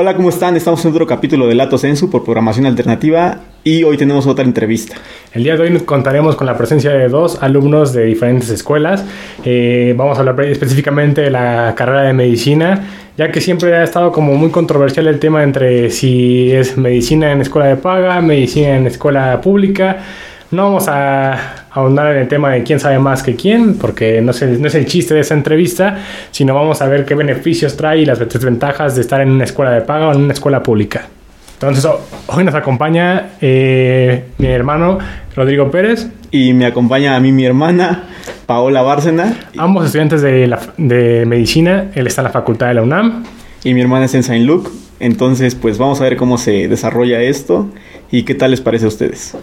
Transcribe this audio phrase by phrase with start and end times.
[0.00, 0.56] Hola, ¿cómo están?
[0.56, 4.94] Estamos en otro capítulo de Lato Sensu por programación alternativa y hoy tenemos otra entrevista.
[5.32, 9.04] El día de hoy nos contaremos con la presencia de dos alumnos de diferentes escuelas.
[9.44, 12.84] Eh, vamos a hablar específicamente de la carrera de medicina,
[13.16, 17.40] ya que siempre ha estado como muy controversial el tema entre si es medicina en
[17.40, 19.98] escuela de paga, medicina en escuela pública.
[20.52, 24.30] No vamos a ahondar en el tema de quién sabe más que quién, porque no
[24.30, 25.98] es, el, no es el chiste de esa entrevista,
[26.30, 29.72] sino vamos a ver qué beneficios trae y las desventajas de estar en una escuela
[29.72, 31.08] de paga o en una escuela pública.
[31.54, 31.90] Entonces,
[32.28, 34.98] hoy nos acompaña eh, mi hermano
[35.34, 36.08] Rodrigo Pérez.
[36.30, 38.04] Y me acompaña a mí mi hermana
[38.46, 39.36] Paola Bárcena.
[39.56, 41.90] Ambos estudiantes de, la, de medicina.
[41.96, 43.24] Él está en la facultad de la UNAM.
[43.64, 44.70] Y mi hermana es en Saint Luke.
[45.00, 47.68] Entonces, pues vamos a ver cómo se desarrolla esto
[48.12, 49.36] y qué tal les parece a ustedes.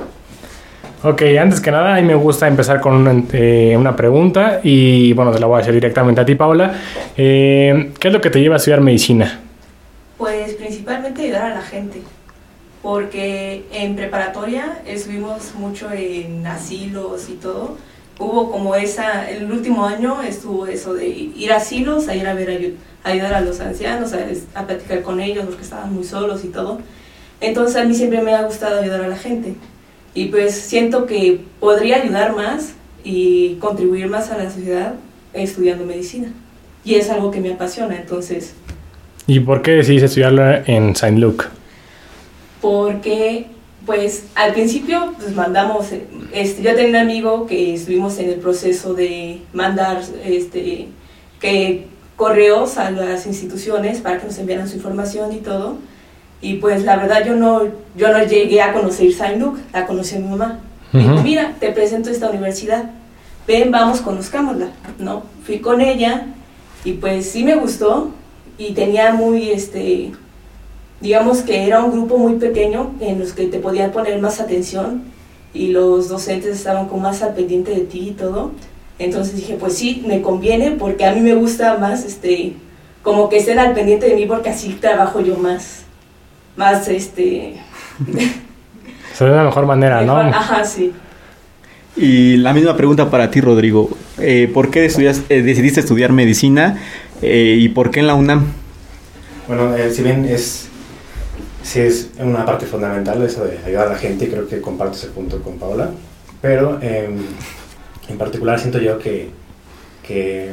[1.07, 5.13] Ok, antes que nada, a mí me gusta empezar con una, eh, una pregunta y
[5.13, 6.73] bueno, te la voy a hacer directamente a ti, Paula.
[7.15, 9.39] Eh, ¿Qué es lo que te lleva a estudiar medicina?
[10.17, 12.01] Pues principalmente ayudar a la gente,
[12.81, 17.77] porque en preparatoria estuvimos mucho en asilos y todo.
[18.17, 22.33] Hubo como esa, el último año estuvo eso de ir a asilos, a ir a
[22.33, 26.43] ver, a ayudar a los ancianos, a, a platicar con ellos porque estaban muy solos
[26.43, 26.79] y todo.
[27.41, 29.53] Entonces a mí siempre me ha gustado ayudar a la gente
[30.15, 34.95] y pues siento que podría ayudar más y contribuir más a la sociedad
[35.33, 36.31] estudiando medicina.
[36.83, 38.53] Y es algo que me apasiona, entonces...
[39.27, 41.45] ¿Y por qué decidiste estudiarla en Saint Luke?
[42.61, 43.47] Porque,
[43.85, 45.87] pues, al principio, pues, mandamos...
[46.31, 50.87] Este, yo tenía un amigo que estuvimos en el proceso de mandar, este,
[51.41, 55.77] que correos a las instituciones para que nos enviaran su información y todo
[56.41, 57.63] y pues la verdad yo no,
[57.95, 60.59] yo no llegué a conocer Saint Luke, la conocí a mi mamá.
[60.93, 62.91] Uh Dijo, mira, te presento esta universidad,
[63.47, 64.67] ven, vamos, conozcámosla,
[64.99, 65.23] ¿no?
[65.45, 66.27] Fui con ella
[66.83, 68.11] y pues sí me gustó
[68.57, 70.11] y tenía muy, este,
[71.01, 75.03] digamos que era un grupo muy pequeño en los que te podían poner más atención
[75.53, 78.51] y los docentes estaban con más al pendiente de ti y todo.
[78.99, 82.53] Entonces dije, pues sí, me conviene porque a mí me gusta más, este,
[83.01, 85.84] como que estén al pendiente de mí porque así trabajo yo más
[86.55, 87.55] más este...
[89.19, 90.17] De la mejor manera, ¿no?
[90.17, 90.91] Ajá, sí.
[91.95, 93.89] Y la misma pregunta para ti, Rodrigo.
[94.17, 96.77] Eh, ¿Por qué estudias, eh, decidiste estudiar medicina
[97.21, 98.45] eh, y por qué en la UNAM?
[99.47, 100.67] Bueno, eh, si bien es,
[101.63, 105.07] sí es una parte fundamental eso de ayudar a la gente, creo que comparto ese
[105.07, 105.91] punto con Paola,
[106.41, 107.17] pero em,
[108.09, 109.29] en particular siento yo que,
[110.05, 110.49] que,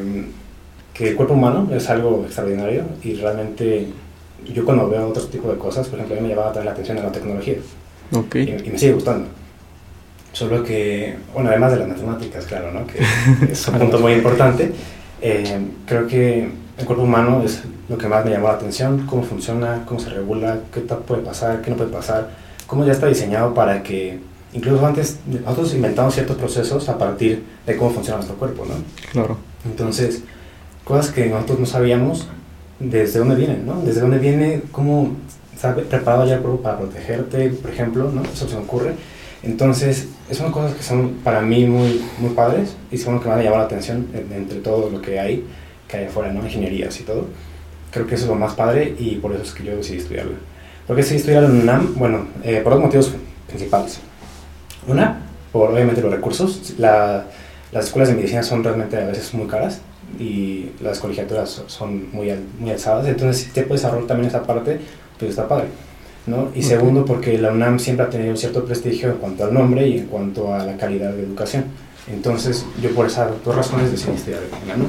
[0.95, 3.89] que el cuerpo humano es algo extraordinario y realmente
[4.53, 6.99] yo cuando veo otro tipo de cosas, por ejemplo, a mí me llamaba la atención
[6.99, 7.57] a la tecnología.
[8.13, 8.43] Okay.
[8.43, 9.29] Y, y, me sigue gustando.
[10.33, 12.87] Solo que, bueno, además de las matemáticas, claro, ¿no?
[12.87, 12.99] que
[13.53, 14.73] es un punto muy importante,
[15.21, 16.49] eh, creo que
[16.79, 20.11] el cuerpo humano es lo que más me llamó la atención, cómo funciona, cómo se
[20.11, 22.31] regula, qué puede pasar, qué no puede pasar,
[22.67, 24.19] cómo ya está diseñado para que,
[24.55, 28.75] incluso antes, nosotros inventamos ciertos procesos a partir de cómo funciona nuestro cuerpo, ¿no?
[29.13, 29.37] Claro.
[29.65, 30.23] Entonces,
[30.85, 32.29] cosas que nosotros no sabíamos,
[32.83, 33.81] desde dónde viene, ¿no?
[33.83, 35.17] Desde dónde viene, cómo
[35.55, 38.23] está preparado ya el cuerpo para protegerte, por ejemplo, ¿no?
[38.23, 38.95] Eso se me ocurre.
[39.43, 43.35] Entonces, son cosas que son para mí muy, muy padres y son lo que me
[43.35, 45.45] han llamado la atención entre todo lo que hay,
[45.89, 46.45] que hay afuera, ¿no?
[46.45, 47.27] Ingenierías y todo.
[47.91, 50.33] Creo que eso es lo más padre y por eso es que yo decidí estudiarlo.
[50.87, 51.95] ¿Por qué decidí estudiarlo en UNAM?
[51.97, 53.13] Bueno, eh, por dos motivos
[53.47, 54.01] principales.
[54.87, 55.21] Una,
[55.53, 56.75] por obviamente los recursos.
[56.79, 57.27] La,
[57.73, 59.81] las escuelas de medicina son realmente a veces muy caras
[60.19, 64.79] y las colegiaturas son muy, muy alzadas, entonces si te puedes ahorrar también esa parte,
[65.19, 65.67] pues está padre.
[66.27, 66.49] ¿no?
[66.55, 66.63] Y okay.
[66.63, 69.99] segundo, porque la UNAM siempre ha tenido un cierto prestigio en cuanto al nombre y
[69.99, 71.65] en cuanto a la calidad de educación.
[72.13, 74.89] Entonces, yo por esas dos razones decidí estudiar en la UNAM.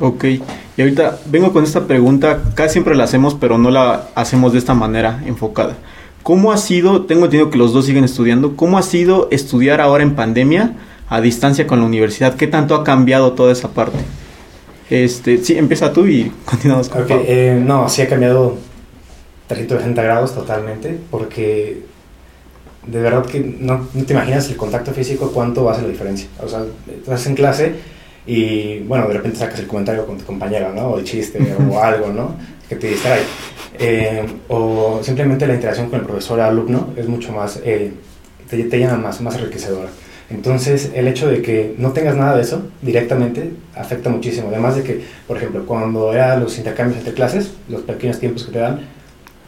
[0.00, 4.52] Ok, y ahorita vengo con esta pregunta, casi siempre la hacemos, pero no la hacemos
[4.52, 5.76] de esta manera enfocada.
[6.22, 10.02] ¿Cómo ha sido, tengo entendido que los dos siguen estudiando, cómo ha sido estudiar ahora
[10.02, 10.74] en pandemia
[11.08, 12.34] a distancia con la universidad?
[12.34, 13.98] ¿Qué tanto ha cambiado toda esa parte?
[14.92, 18.58] Este, sí, empieza tú y continuamos con okay, eh, No, sí ha cambiado
[19.46, 21.80] 360 grados totalmente, porque
[22.86, 25.92] de verdad que no, no, te imaginas el contacto físico cuánto va a hacer la
[25.92, 26.28] diferencia.
[26.42, 27.72] O sea, estás en clase
[28.26, 30.88] y, bueno, de repente sacas el comentario con tu compañera, ¿no?
[30.88, 31.38] O el chiste
[31.70, 32.36] o algo, ¿no?
[32.68, 33.22] Que te distrae.
[33.78, 37.92] Eh, o simplemente la interacción con el profesor-alumno es mucho más, eh,
[38.50, 39.88] te, te llena más, más enriquecedora.
[40.32, 44.48] Entonces, el hecho de que no tengas nada de eso directamente afecta muchísimo.
[44.48, 48.52] Además de que, por ejemplo, cuando eran los intercambios entre clases, los pequeños tiempos que
[48.52, 48.80] te dan.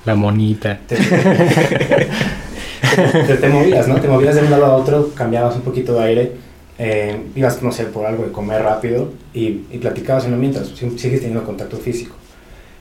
[0.04, 0.78] La monita.
[0.86, 0.96] Te,
[3.26, 3.98] te, te movías, ¿no?
[3.98, 6.32] Te movías de un lado a otro, cambiabas un poquito de aire,
[6.78, 10.68] eh, ibas, no sé, por algo de comer rápido y, y platicabas en lo mientras,
[10.68, 12.14] sigues teniendo contacto físico.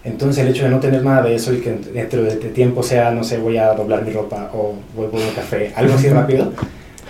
[0.04, 3.12] Entonces el hecho de no tener nada de eso y que dentro de tiempo sea,
[3.12, 6.52] no sé, voy a doblar mi ropa o voy a un café, algo así rápido,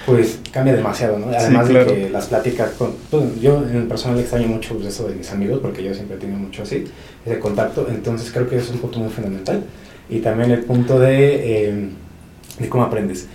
[0.05, 1.27] pues cambia demasiado, ¿no?
[1.27, 5.07] Además de que las pláticas, con, pues, yo en el personal extraño mucho pues, eso
[5.07, 6.85] de mis amigos porque yo siempre he tenido mucho así,
[7.25, 9.63] ese contacto, entonces creo que es un punto muy fundamental.
[10.09, 11.89] Y también el punto de, eh,
[12.59, 13.27] de cómo aprendes.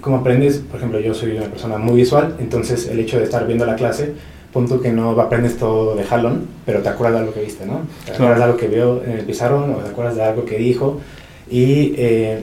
[0.00, 3.46] Cómo aprendes, por ejemplo, yo soy una persona muy visual, entonces el hecho de estar
[3.46, 4.12] viendo la clase,
[4.52, 7.82] punto que no aprendes todo de jalón, pero te acuerdas de algo que viste, ¿no?
[8.04, 10.58] Te acuerdas de algo que vio en el pizarrón o te acuerdas de algo que
[10.58, 11.00] dijo
[11.50, 11.94] y...
[11.96, 12.42] Eh,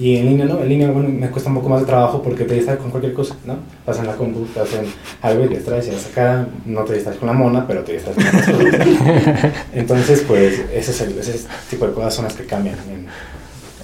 [0.00, 0.58] y en línea, ¿no?
[0.60, 3.12] En línea, bueno, me cuesta un poco más de trabajo porque te distraes con cualquier
[3.12, 3.56] cosa, ¿no?
[3.86, 4.86] Vas en la compu, estás en
[5.20, 8.16] algo y te distraes y acá, no te distraes con la mona, pero te distraes
[8.16, 8.86] con cosas.
[9.74, 13.06] Entonces, pues, ese, es el, ese tipo de cosas son las que cambian en,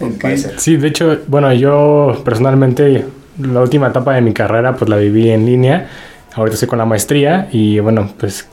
[0.07, 3.05] en Sí, de hecho, bueno, yo personalmente,
[3.39, 5.87] la última etapa de mi carrera, pues la viví en línea.
[6.35, 8.49] Ahorita estoy con la maestría y, bueno, pues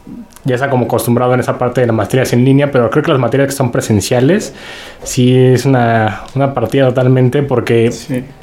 [0.45, 3.12] ya está como acostumbrado en esa parte de las materias en línea, pero creo que
[3.12, 4.54] las materias que son presenciales
[5.04, 7.92] sí es una, una partida totalmente porque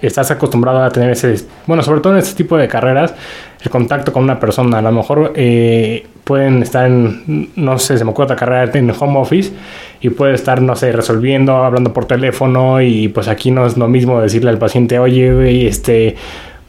[0.01, 1.35] estás acostumbrado a tener ese,
[1.67, 3.15] bueno, sobre todo en este tipo de carreras,
[3.63, 4.79] el contacto con una persona.
[4.79, 8.91] A lo mejor eh, pueden estar en, no sé, se me ocurre otra carrera en
[8.91, 9.53] home office
[10.01, 13.89] y puede estar, no sé, resolviendo, hablando por teléfono y pues aquí no es lo
[13.89, 16.17] mismo decirle al paciente, oye, este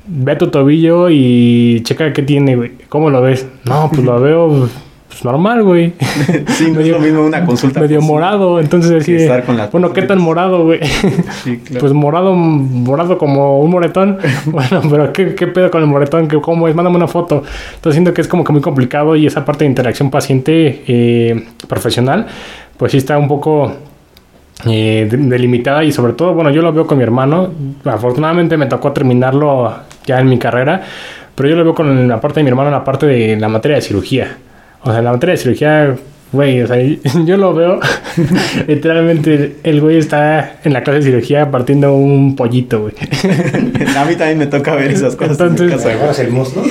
[0.08, 3.48] ve tu tobillo y checa qué tiene, ¿Cómo lo ves?
[3.66, 4.70] No, pues lo veo
[5.22, 5.94] pues normal, güey.
[6.48, 7.80] sí, medio, es lo mismo una consulta.
[7.80, 9.30] Medio morado, entonces decir,
[9.72, 10.80] bueno, ¿qué tan morado, güey?
[11.44, 11.80] Sí, claro.
[11.80, 14.18] Pues morado, morado como un moretón.
[14.46, 16.28] bueno, pero ¿qué, ¿qué, pedo con el moretón?
[16.42, 16.76] ¿Cómo es?
[16.76, 17.44] Mándame una foto.
[17.76, 21.46] Entonces siento que es como que muy complicado y esa parte de interacción paciente eh,
[21.68, 22.26] profesional,
[22.78, 23.72] pues sí está un poco
[24.66, 27.52] eh, delimitada y sobre todo, bueno, yo lo veo con mi hermano.
[27.86, 29.72] Afortunadamente me tocó terminarlo
[30.04, 30.82] ya en mi carrera,
[31.36, 33.50] pero yo lo veo con la parte de mi hermano en la parte de la
[33.50, 34.38] materia de cirugía.
[34.84, 35.96] O sea, la materia de cirugía
[36.32, 36.78] Güey, o sea,
[37.26, 37.80] yo lo veo.
[38.68, 42.94] literalmente, el güey está en la clase de cirugía partiendo un pollito, güey.
[43.98, 45.40] a mí también me toca ver esas cosas.
[45.40, 46.64] Entonces, agarras el muslo,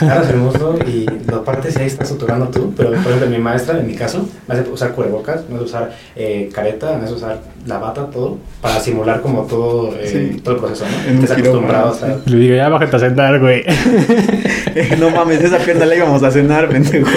[0.00, 2.74] agarras el muslo y lo partes y ahí estás suturando tú.
[2.76, 5.92] Pero, por ejemplo, mi maestra, en mi caso, me hace usar cubrebocas, me hace usar
[6.16, 10.60] eh, careta, me hace usar la bata, todo, para simular como todo, eh, todo el
[10.60, 11.22] proceso, ¿no?
[11.22, 13.62] Estás acostumbrado a Le digo, ya bájate a cenar, güey.
[14.98, 17.08] no mames, esa pierna la íbamos a cenar, pendejo.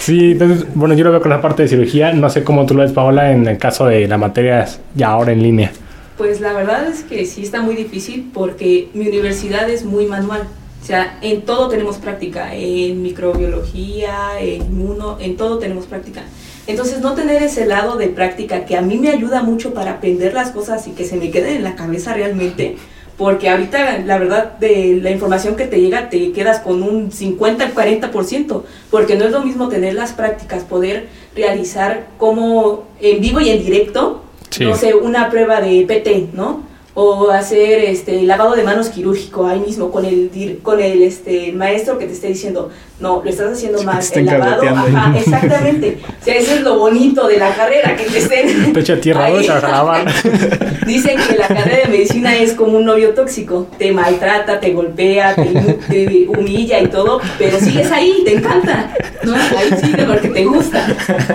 [0.00, 2.12] Sí, entonces, bueno, yo lo veo con la parte de cirugía.
[2.14, 5.32] No sé cómo tú lo ves, Paola, en el caso de las materias ya ahora
[5.32, 5.70] en línea.
[6.16, 10.42] Pues la verdad es que sí está muy difícil porque mi universidad es muy manual.
[10.82, 16.22] O sea, en todo tenemos práctica, en microbiología, en inmuno, en todo tenemos práctica.
[16.66, 20.32] Entonces, no tener ese lado de práctica que a mí me ayuda mucho para aprender
[20.32, 22.76] las cosas y que se me queden en la cabeza realmente,
[23.20, 27.66] porque ahorita la verdad de la información que te llega te quedas con un 50
[27.66, 33.40] al 40%, porque no es lo mismo tener las prácticas, poder realizar como en vivo
[33.40, 34.24] y en directo,
[34.60, 36.64] no sé, una prueba de PT, ¿no?
[36.94, 41.98] O hacer este lavado de manos quirúrgico ahí mismo con el con el este maestro
[41.98, 45.98] que te esté diciendo no lo estás haciendo mal el lavado ajá, exactamente.
[46.20, 49.26] O sea eso es lo bonito de la carrera que te estén te echa tierra
[49.26, 49.46] ahí.
[49.46, 50.12] a lavar
[50.86, 53.68] dicen que la carrera de medicina es como un novio tóxico.
[53.78, 59.70] Te maltrata te golpea te, humilla y todo pero sigues ahí te encanta no ahí
[59.80, 60.86] sigue porque te gusta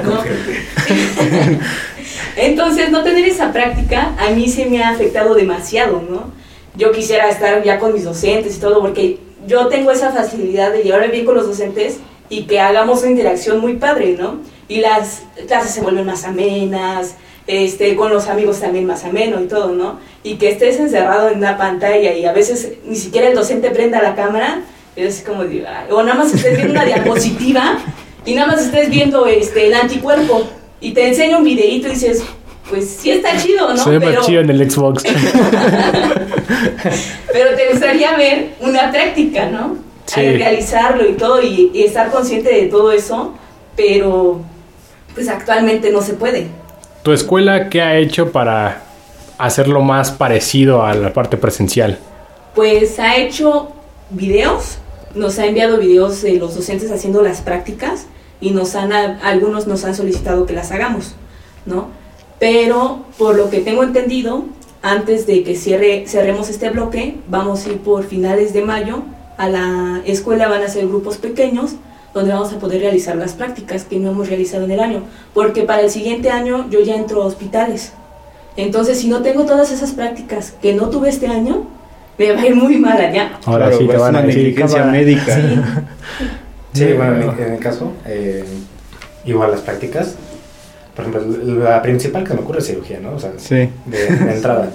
[0.03, 0.21] ¿no?
[2.35, 6.31] Entonces, no tener esa práctica a mí se me ha afectado demasiado, ¿no?
[6.75, 10.83] Yo quisiera estar ya con mis docentes y todo, porque yo tengo esa facilidad de
[10.83, 11.99] llevarme bien con los docentes
[12.29, 14.39] y que hagamos una interacción muy padre, ¿no?
[14.67, 17.15] Y las clases se vuelven más amenas,
[17.47, 19.99] este, con los amigos también más ameno y todo, ¿no?
[20.23, 24.01] Y que estés encerrado en una pantalla y a veces ni siquiera el docente prenda
[24.01, 24.61] la cámara,
[24.95, 27.77] es como, o nada más estés viendo una diapositiva
[28.25, 30.47] y nada más estés viendo este, el anticuerpo
[30.81, 32.23] y te enseña un videito y dices,
[32.69, 33.77] pues sí está chido, ¿no?
[33.77, 34.21] Se ve Pero...
[34.23, 35.03] chido en el Xbox.
[37.33, 39.77] Pero te gustaría ver una práctica, ¿no?
[40.05, 40.21] Sí.
[40.37, 43.33] realizarlo y todo y, estar consciente de todo eso,
[43.75, 44.39] pero
[45.15, 46.45] pues actualmente no se puede.
[47.01, 48.83] ¿Tu escuela qué ha hecho para
[49.39, 51.97] hacerlo más parecido a la parte presencial?
[52.53, 53.71] Pues ha hecho
[54.11, 54.77] videos,
[55.15, 58.05] nos ha enviado videos de los docentes haciendo las prácticas
[58.45, 61.15] y nos han, algunos nos han solicitado que las hagamos,
[61.65, 61.87] ¿no?
[62.39, 64.45] Pero por lo que tengo entendido,
[64.83, 69.01] antes de que cierre, cerremos este bloque, vamos a ir por finales de mayo
[69.39, 71.71] a la escuela, van a ser grupos pequeños
[72.13, 75.01] donde vamos a poder realizar las prácticas que no hemos realizado en el año,
[75.33, 77.93] porque para el siguiente año yo ya entro a hospitales.
[78.57, 81.65] Entonces, si no tengo todas esas prácticas que no tuve este año,
[82.19, 83.39] me va a ir muy mal allá.
[83.43, 85.35] Ahora sí te van a negligencia médica.
[85.35, 85.59] Sí,
[86.95, 88.43] bueno, en, mi caso, eh,
[89.25, 90.15] igual las prácticas.
[90.95, 93.15] por ejemplo, la principal que me ocurre es cirugía, ¿no?
[93.15, 93.69] O sea, Sí.
[93.85, 94.69] de, de entrada.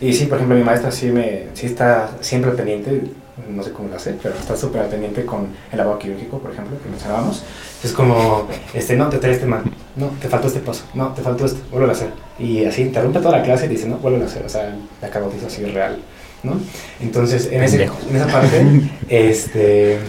[0.00, 3.02] Y sí, por ejemplo, mi maestra sí, me, sí está siempre pendiente,
[3.48, 6.76] no sé cómo lo hace, pero está súper pendiente con el lavado quirúrgico, por ejemplo,
[6.82, 7.44] que mencionábamos.
[7.84, 9.62] Es como, este, no, te traes este mal,
[9.94, 12.08] no, te faltó este paso, no, te faltó esto, vuelve a hacer.
[12.40, 15.08] Y así interrumpe toda la clase y dice, no, vuelve a hacer, o sea, la
[15.08, 15.98] cagotiza así real,
[16.42, 16.54] ¿no?
[17.00, 18.66] Entonces, en, ese, en esa parte,
[19.08, 20.00] este,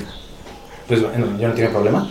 [0.87, 2.09] pues bueno, yo no tengo problema,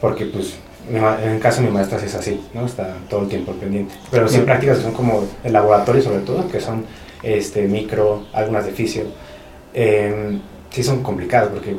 [0.00, 0.54] porque pues
[0.90, 2.66] en el caso de mi maestra sí es así, ¿no?
[2.66, 3.94] Está todo el tiempo pendiente.
[4.10, 4.46] Pero sí Claro.
[4.46, 6.84] prácticas que son como el laboratorio sobre todo, que son
[7.22, 9.04] este, micro, algunas de fisio,
[9.74, 10.38] eh,
[10.70, 11.76] sí son complicadas porque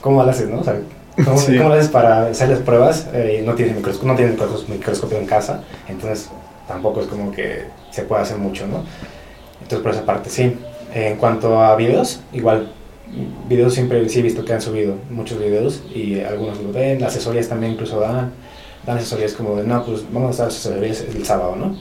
[0.00, 0.60] ¿cómo lo haces, no?
[0.60, 0.76] O sea,
[1.24, 1.56] ¿cómo, Sí.
[1.56, 3.06] cómo lo haces para hacer las pruebas?
[3.12, 6.30] Eh, no tienes microscopio, no tienes micros- microscopio en casa, entonces
[6.66, 8.84] tampoco es como que se pueda hacer mucho, ¿no?
[9.62, 10.56] Entonces por esa parte sí.
[10.94, 12.72] En cuanto a videos, igual
[13.48, 17.48] videos siempre sí he visto que han subido muchos videos y algunos lo ven, asesorías
[17.48, 18.32] también incluso dan,
[18.86, 21.76] dan asesorías como de, no, pues vamos a dar asesorías el sábado, ¿no?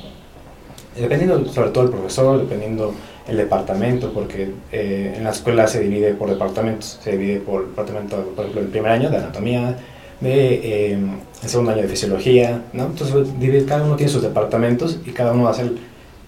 [0.95, 2.93] Dependiendo sobre todo el profesor, dependiendo
[3.27, 8.17] el departamento, porque eh, en la escuela se divide por departamentos, se divide por departamento,
[8.35, 9.77] por ejemplo, el primer año de anatomía,
[10.21, 10.53] de,
[10.93, 10.97] eh,
[11.43, 12.85] el segundo año de fisiología, ¿no?
[12.85, 15.73] Entonces divide- cada uno tiene sus departamentos y cada uno va a hacer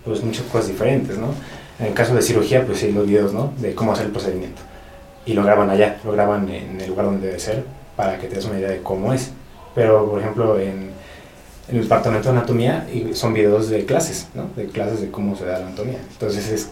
[0.06, 1.28] pues muchas cosas diferentes, ¿no?
[1.80, 3.54] En el caso de cirugía, pues sí, los videos, ¿no?
[3.60, 4.62] De cómo hacer el procedimiento
[5.30, 7.64] y lo graban allá, lo graban en el lugar donde debe ser
[7.96, 9.32] para que te des una idea de cómo es.
[9.76, 10.90] Pero, por ejemplo, en,
[11.70, 14.46] en el departamento de anatomía y son videos de clases, ¿no?
[14.56, 16.00] De clases de cómo se da la anatomía.
[16.14, 16.70] Entonces es,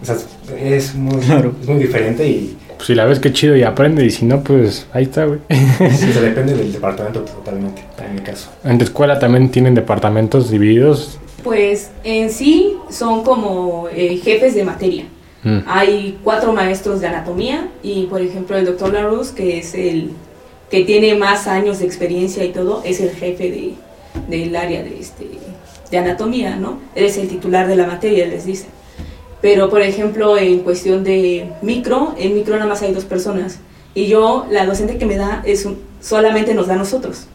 [0.00, 0.16] o sea,
[0.58, 1.52] es, muy, Claro.
[1.60, 4.42] es muy diferente y Pues si la ves que chido y aprende, y si no,
[4.42, 5.40] pues ahí está, güey.
[5.50, 8.48] sí, se depende del departamento totalmente, en mi caso.
[8.64, 11.18] En tu escuela también tienen departamentos divididos.
[11.44, 15.04] Pues en sí son como eh, jefes de materia.
[15.44, 15.58] Mm.
[15.66, 20.10] Hay cuatro maestros de anatomía y, por ejemplo, el doctor Larus, que es el
[20.70, 23.74] que tiene más años de experiencia y todo, es el jefe de,
[24.28, 25.26] del área de, este,
[25.90, 26.78] de anatomía, ¿no?
[26.94, 28.68] Él es el titular de la materia, les dicen.
[29.40, 33.60] Pero, por ejemplo, en cuestión de micro, en micro nada más hay dos personas.
[33.94, 37.26] Y yo, la docente que me da, es un- solamente nos da a nosotros.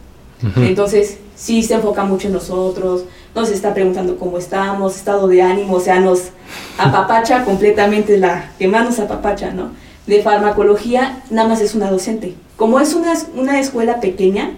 [0.46, 0.60] Ujú.
[0.60, 5.74] Entonces, sí se enfoca mucho en nosotros, nos está preguntando cómo estamos, estado de ánimo,
[5.74, 6.30] o sea, nos
[6.78, 9.70] apapacha completamente la que más nos apapacha, ¿no?
[10.06, 12.34] De farmacología, nada más es una docente.
[12.56, 14.52] Como es una, una escuela pequeña,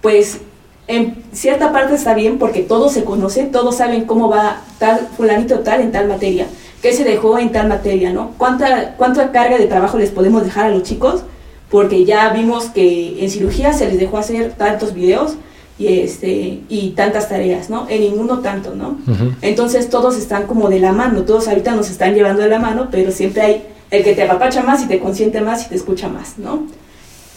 [0.00, 0.40] pues
[0.86, 5.60] en cierta parte está bien porque todos se conocen, todos saben cómo va tal fulanito
[5.60, 6.46] tal en tal materia,
[6.82, 8.32] qué se dejó en tal materia, ¿no?
[8.36, 11.22] ¿Cuánta, cuánta carga de trabajo les podemos dejar a los chicos?
[11.70, 15.36] Porque ya vimos que en cirugía se les dejó hacer tantos videos
[15.78, 17.86] y, este, y tantas tareas, ¿no?
[17.88, 18.98] En ninguno tanto, ¿no?
[19.42, 22.88] Entonces todos están como de la mano, todos ahorita nos están llevando de la mano,
[22.90, 26.08] pero siempre hay el que te apapacha más y te consiente más y te escucha
[26.08, 26.66] más, ¿no?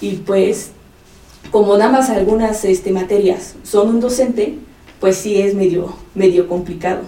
[0.01, 0.71] Y pues,
[1.51, 4.55] como nada más algunas este, materias son un docente,
[4.99, 7.01] pues sí es medio, medio complicado.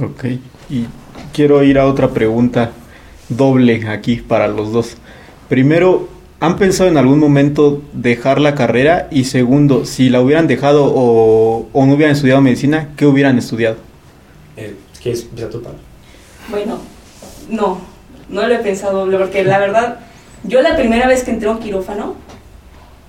[0.00, 0.24] Ok.
[0.70, 0.86] Y
[1.32, 2.72] quiero ir a otra pregunta
[3.28, 4.96] doble aquí para los dos.
[5.48, 6.08] Primero,
[6.40, 9.08] ¿han pensado en algún momento dejar la carrera?
[9.10, 13.76] Y segundo, si la hubieran dejado o, o no hubieran estudiado medicina, ¿qué hubieran estudiado?
[14.56, 15.62] Eh, ¿Quieres empezar tú?
[16.50, 16.78] Bueno,
[17.50, 17.80] no,
[18.28, 20.00] no lo he pensado, porque la verdad,
[20.44, 22.14] yo la primera vez que entré a un quirófano,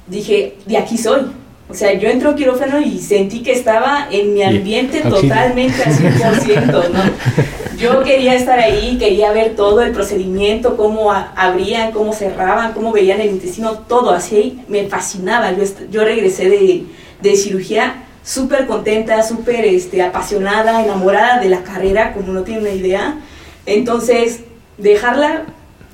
[0.08, 1.22] dije, de aquí soy.
[1.70, 5.84] O sea, yo entré a un quirófano y sentí que estaba en mi ambiente totalmente
[5.84, 7.00] al 100%, ¿no?
[7.80, 13.22] Yo quería estar ahí, quería ver todo el procedimiento, cómo abrían, cómo cerraban, cómo veían
[13.22, 15.54] el intestino, todo así, me fascinaba.
[15.54, 16.84] Yo, yo regresé de,
[17.22, 22.72] de cirugía súper contenta, súper este, apasionada, enamorada de la carrera, como no tiene una
[22.72, 23.22] idea.
[23.66, 24.42] Entonces,
[24.78, 25.46] dejarla,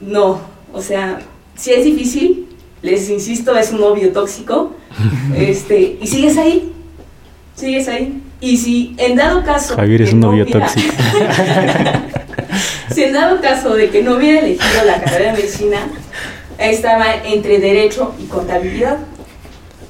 [0.01, 0.41] no.
[0.73, 1.19] O sea,
[1.55, 2.47] si es difícil,
[2.81, 4.73] les insisto, es un novio tóxico.
[5.35, 6.71] Este, y sigues ahí,
[7.55, 8.21] sigues ahí.
[8.45, 9.75] Y si en dado caso.
[9.75, 10.93] Javier es un no novio hubiera- tóxico.
[12.93, 15.77] si en dado caso de que no hubiera elegido la carrera de medicina,
[16.59, 18.97] estaba entre derecho y contabilidad.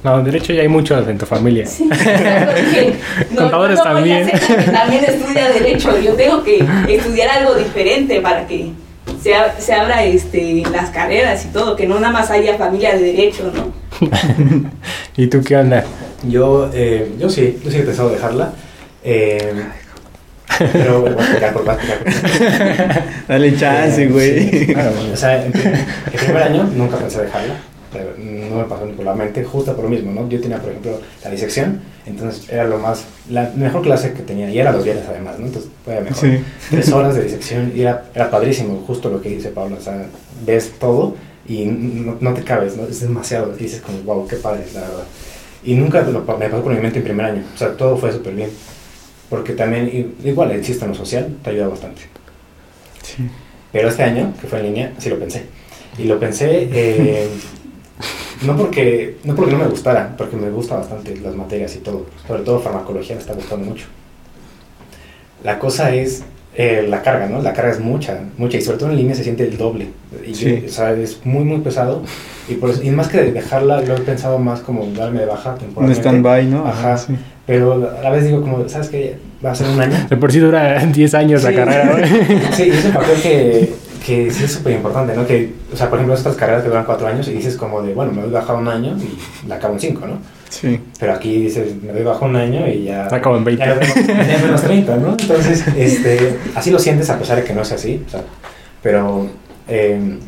[0.02, 1.66] No, derecho ya hay muchos en tu familia.
[1.66, 2.94] Sí, dije,
[3.32, 4.30] no, Contadores no también.
[4.72, 8.70] también estudia derecho, yo tengo que estudiar algo diferente para que
[9.22, 13.02] se, se abra este, las carreras y todo, que no nada más haya familia de
[13.02, 13.74] derecho, ¿no?
[15.16, 15.84] ¿Y tú qué onda?
[16.24, 18.52] Yo, eh, yo sí, yo sí he pensado dejarla.
[19.04, 19.52] Eh,
[20.72, 23.00] pero bueno, a explicar por a explicar qué.
[23.28, 24.50] Dale chance, Eh, güey.
[24.50, 27.54] sí, claro, bueno, o sea, en el primer año nunca pensé dejarla.
[27.92, 30.28] pero No me pasó ni por la mente, justo por lo mismo, ¿no?
[30.28, 34.48] Yo tenía, por ejemplo, la disección, entonces era lo más, la mejor clase que tenía,
[34.50, 35.46] y era los viernes además, ¿no?
[35.46, 36.18] Entonces fue mejor.
[36.18, 36.38] Sí.
[36.70, 40.06] Tres horas de disección, y era, era padrísimo, justo lo que dice Pablo, o sea,
[40.46, 42.84] ves todo y no, no te cabes, ¿no?
[42.86, 45.04] Es demasiado, y dices como, wow, qué padre, la verdad.
[45.66, 47.42] Y nunca lo, me pasó por mi mente en primer año.
[47.54, 48.50] O sea, todo fue súper bien.
[49.28, 52.02] Porque también, igual, el sistema social te ayuda bastante.
[53.02, 53.28] Sí.
[53.72, 55.44] Pero este año, que fue en línea, sí lo pensé.
[55.98, 57.28] Y lo pensé eh,
[58.42, 62.06] no, porque, no porque no me gustara, porque me gusta bastante las materias y todo.
[62.28, 63.86] Sobre todo farmacología me está gustando mucho.
[65.42, 66.22] La cosa es
[66.58, 67.42] eh, la carga, ¿no?
[67.42, 68.56] La carga es mucha, mucha.
[68.56, 69.88] Y sobre todo en línea se siente el doble.
[70.26, 70.64] Y Sí.
[70.66, 72.02] o sea, es muy, muy pesado.
[72.48, 75.52] Y, por eso- y más que dejarla, lo he pensado más como darme de baja
[75.52, 76.00] Un temporalmente.
[76.00, 76.66] stand-by, ¿no?
[76.66, 76.96] Ajá.
[76.96, 77.14] sí.
[77.46, 79.18] Pero a la vez digo como, ¿sabes qué?
[79.44, 79.94] Va a ser un año.
[80.10, 81.56] De por sí dura 10 años la Sí.
[81.56, 82.04] carrera, güey.
[82.56, 83.72] Sí, y es un papel que,
[84.04, 85.26] que sí es súper importante, ¿no?
[85.26, 87.92] Que, o sea, por ejemplo, estas carreras que duran cuatro años y dices como de,
[87.94, 90.18] bueno, me doy baja un año y la acabo en cinco, ¿no?
[90.48, 90.80] Sí.
[90.98, 93.06] Pero aquí dices, me doy baja un año y ya...
[93.06, 93.64] Acabo en 20.
[93.64, 95.10] Ya ya menos 30, ¿no?
[95.18, 98.22] Entonces, este, así lo sientes a pesar de que no es así, o sea,
[98.82, 99.28] pero
[99.68, 100.18] eh,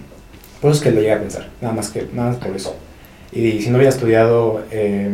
[0.61, 2.75] por eso es que lo llegué a pensar, nada más que, nada más por eso.
[3.33, 5.09] Y si no hubiera estudiado, eh,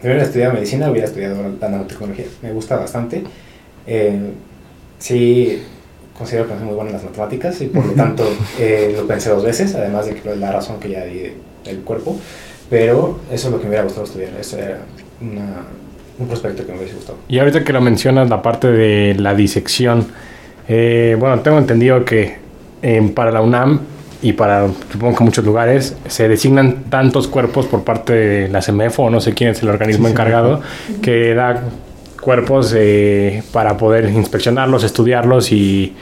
[0.00, 3.24] si no hubiera estudiado medicina, hubiera estudiado la nanotecnología, me gusta bastante.
[3.86, 4.18] Eh,
[4.98, 5.62] sí,
[6.16, 8.24] considero que no soy muy bueno en las matemáticas y por lo tanto
[8.58, 11.34] eh, lo pensé dos veces, además de que la razón que ya di de-
[11.64, 12.16] del cuerpo,
[12.70, 14.80] pero eso es lo que me hubiera gustado estudiar, eso era
[15.20, 15.64] una,
[16.18, 17.18] un prospecto que me hubiese gustado.
[17.28, 20.06] Y ahorita que lo mencionas, la parte de la disección,
[20.68, 22.36] eh, bueno, tengo entendido que
[22.82, 23.80] eh, para la UNAM
[24.20, 29.04] y para supongo que muchos lugares se designan tantos cuerpos por parte de la CEMEFO
[29.04, 30.60] o no sé quién es el organismo Sí, encargado
[31.00, 31.62] que da
[32.20, 35.94] cuerpos eh, para poder inspeccionarlos, estudiarlos y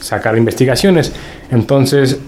[0.00, 1.12] sacar investigaciones.
[1.50, 2.18] Entonces,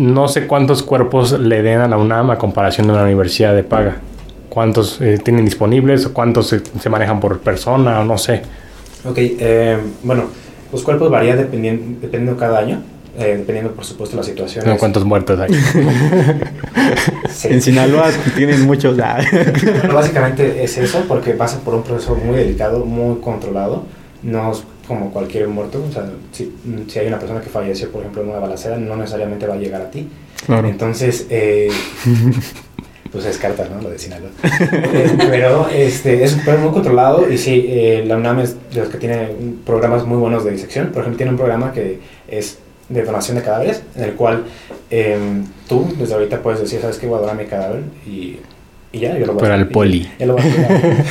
[0.00, 3.62] no sé cuántos cuerpos le den a la UNAM a comparación de una universidad de
[3.64, 3.96] paga.
[4.48, 6.06] ¿Cuántos eh, tienen disponibles?
[6.06, 8.00] o ¿Cuántos se, se manejan por persona?
[8.00, 8.42] O no sé.
[9.04, 10.24] Ok, eh, bueno,
[10.72, 12.82] los cuerpos varían dependiendo, dependiendo cada año,
[13.18, 14.64] eh, dependiendo por supuesto la situación.
[14.66, 15.50] No, ¿Cuántos muertos hay?
[17.44, 18.98] En Sinaloa tienen muchos.
[19.02, 19.18] ah.
[19.92, 23.84] Básicamente es eso, porque pasa por un proceso muy delicado, muy controlado.
[24.22, 25.80] No es como cualquier muerto.
[25.88, 26.52] O sea, si,
[26.88, 29.56] si hay una persona que falleció, por ejemplo, en una balacera, no necesariamente va a
[29.56, 30.08] llegar a ti.
[30.44, 30.66] Claro.
[30.66, 31.70] Entonces, eh,
[33.12, 33.80] pues descarta, ¿no?
[33.80, 34.30] Lo de Sinaloa.
[34.42, 38.88] Eh, pero este, es pero muy controlado y sí, eh, la UNAM es de los
[38.88, 39.28] que tiene
[39.64, 40.88] programas muy buenos de disección.
[40.88, 44.44] Por ejemplo, tiene un programa que es de donación de cadáveres, en el cual
[44.90, 45.16] eh,
[45.68, 47.06] tú desde ahorita puedes decir, ¿sabes qué?
[47.06, 48.40] Voy a donar mi cadáver y,
[48.92, 50.10] y ya, yo lo voy Para a el poli.
[50.18, 51.04] ya lo voy a.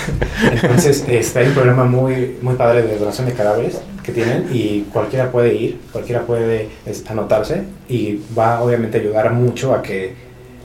[0.54, 4.82] Entonces, este, hay un programa muy, muy padre de donación de cadáveres que tienen y
[4.92, 10.13] cualquiera puede ir, cualquiera puede es, anotarse y va obviamente a ayudar mucho a que,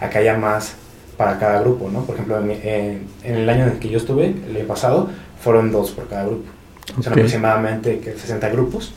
[0.00, 0.74] a que haya más
[1.16, 2.04] para cada grupo, ¿no?
[2.04, 5.08] Por ejemplo, en, en- en el año en el que yo estuve, el año pasado,
[5.40, 6.44] fueron dos por cada grupo.
[6.88, 7.06] Son Ok.
[7.18, 8.92] aproximadamente que 60 grupos,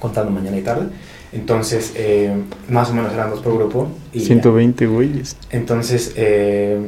[0.00, 0.86] contando mañana y tarde.
[1.32, 2.30] Entonces, eh,
[2.68, 3.88] más o menos eran dos por grupo.
[4.12, 4.26] Y ya.
[4.26, 5.36] 120 güeyes.
[5.50, 6.78] Entonces, eh,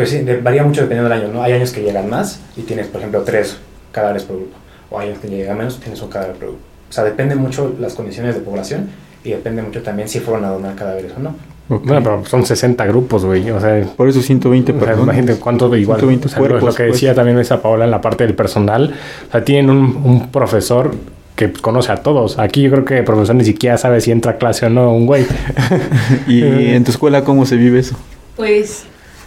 [0.00, 1.42] pues sí, de- varía mucho dependiendo del año, ¿no?
[1.42, 3.56] Hay años que llegan más y tienes, por ejemplo, tres
[3.92, 4.56] cadáveres por grupo.
[4.90, 6.62] O hay años que llegan menos y tienes un cadáver por grupo.
[6.88, 8.88] O sea, depende mucho las condiciones de población
[9.24, 11.34] y depende mucho también si fueron a donar cadáveres o no.
[11.68, 11.86] Ok.
[11.86, 13.48] Bueno, pero son 60 grupos, güey.
[13.52, 15.04] O sea, Por eso 120 o sea, personas.
[15.04, 16.00] imagínate cuánto igual.
[16.00, 16.94] 120 o sea, lo- lo, cuerpos, que pues.
[16.94, 18.92] decía también esa Paola en la parte del personal.
[19.28, 20.92] O sea, tienen un, un profesor
[21.36, 22.38] que conoce a todos.
[22.40, 24.92] Aquí yo creo que el profesor ni siquiera sabe si entra a clase o no
[24.92, 25.24] un güey.
[26.26, 26.42] ¿Y
[26.74, 27.96] en tu escuela cómo se vive eso?
[28.36, 28.84] Pues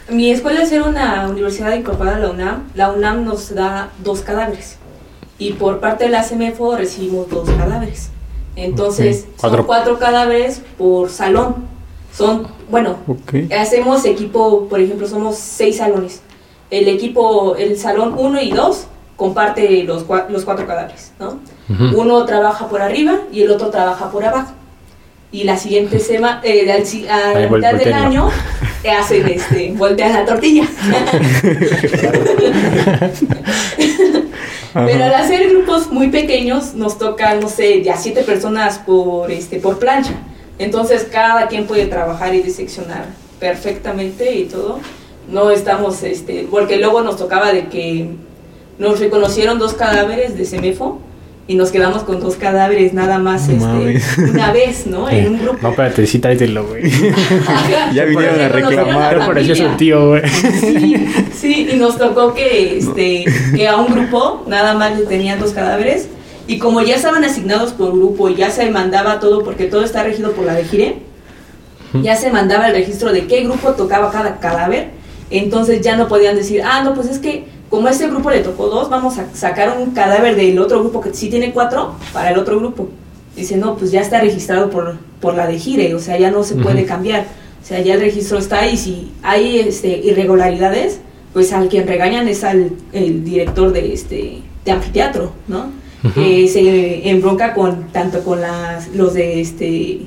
[0.09, 2.63] mi escuela es ser una universidad incorporada a la UNAM.
[2.75, 4.77] La UNAM nos da dos cadáveres.
[5.37, 8.09] Y por parte de la CEMEFO recibimos dos cadáveres.
[8.55, 9.27] Entonces.
[9.39, 9.57] Cuatro.
[9.57, 11.55] son cuatro cadáveres por salón.
[12.15, 12.97] Son, bueno,
[13.57, 16.21] hacemos equipo, por ejemplo, somos seis salones.
[16.69, 21.39] El equipo, el salón 1 y 2 comparte los, los cuatro cadáveres, ¿no?
[21.95, 24.53] Uno trabaja por arriba y el otro trabaja por abajo.
[25.31, 26.71] Y la siguiente semana, eh,
[27.09, 28.29] a la mitad del año,
[28.91, 30.67] hacen este, voltean la tortilla.
[34.73, 39.59] Pero al hacer grupos muy pequeños, nos toca, no sé, ya siete personas por, este,
[39.59, 40.13] por plancha.
[40.59, 43.05] Entonces cada quien puede trabajar y diseccionar
[43.39, 44.79] perfectamente y todo.
[45.29, 48.09] No estamos, este, porque luego nos tocaba de que
[48.77, 50.99] nos reconocieron dos cadáveres de Semefo
[51.47, 54.01] y nos quedamos con dos cadáveres nada más este,
[54.31, 55.09] una vez, ¿no?
[55.09, 55.57] En un grupo.
[55.61, 56.83] No, espérate, sí, tráetelo, güey.
[57.93, 59.19] Ya vinieron a reclamar.
[59.19, 60.27] Ya pareció su tío, güey.
[60.29, 60.95] Sí,
[61.33, 63.25] sí, y nos tocó que, este,
[63.55, 66.07] que a un grupo nada más le tenían dos cadáveres
[66.47, 70.03] y como ya estaban asignados por grupo y ya se mandaba todo, porque todo está
[70.03, 70.97] regido por la de Gire,
[72.01, 74.89] ya se mandaba el registro de qué grupo tocaba cada cadáver,
[75.29, 78.41] entonces ya no podían decir, ah, no, pues es que como a este grupo le
[78.41, 82.29] tocó dos, vamos a sacar un cadáver del otro grupo que sí tiene cuatro para
[82.29, 82.87] el otro grupo.
[83.35, 86.43] Dice, no, pues ya está registrado por, por la de Gire, o sea, ya no
[86.43, 87.25] se puede cambiar.
[87.63, 90.99] O sea, ya el registro está y si hay este, irregularidades,
[91.33, 95.71] pues al quien regañan es al el director de este de anfiteatro, ¿no?
[96.13, 100.01] Que se embronca con tanto con las los de este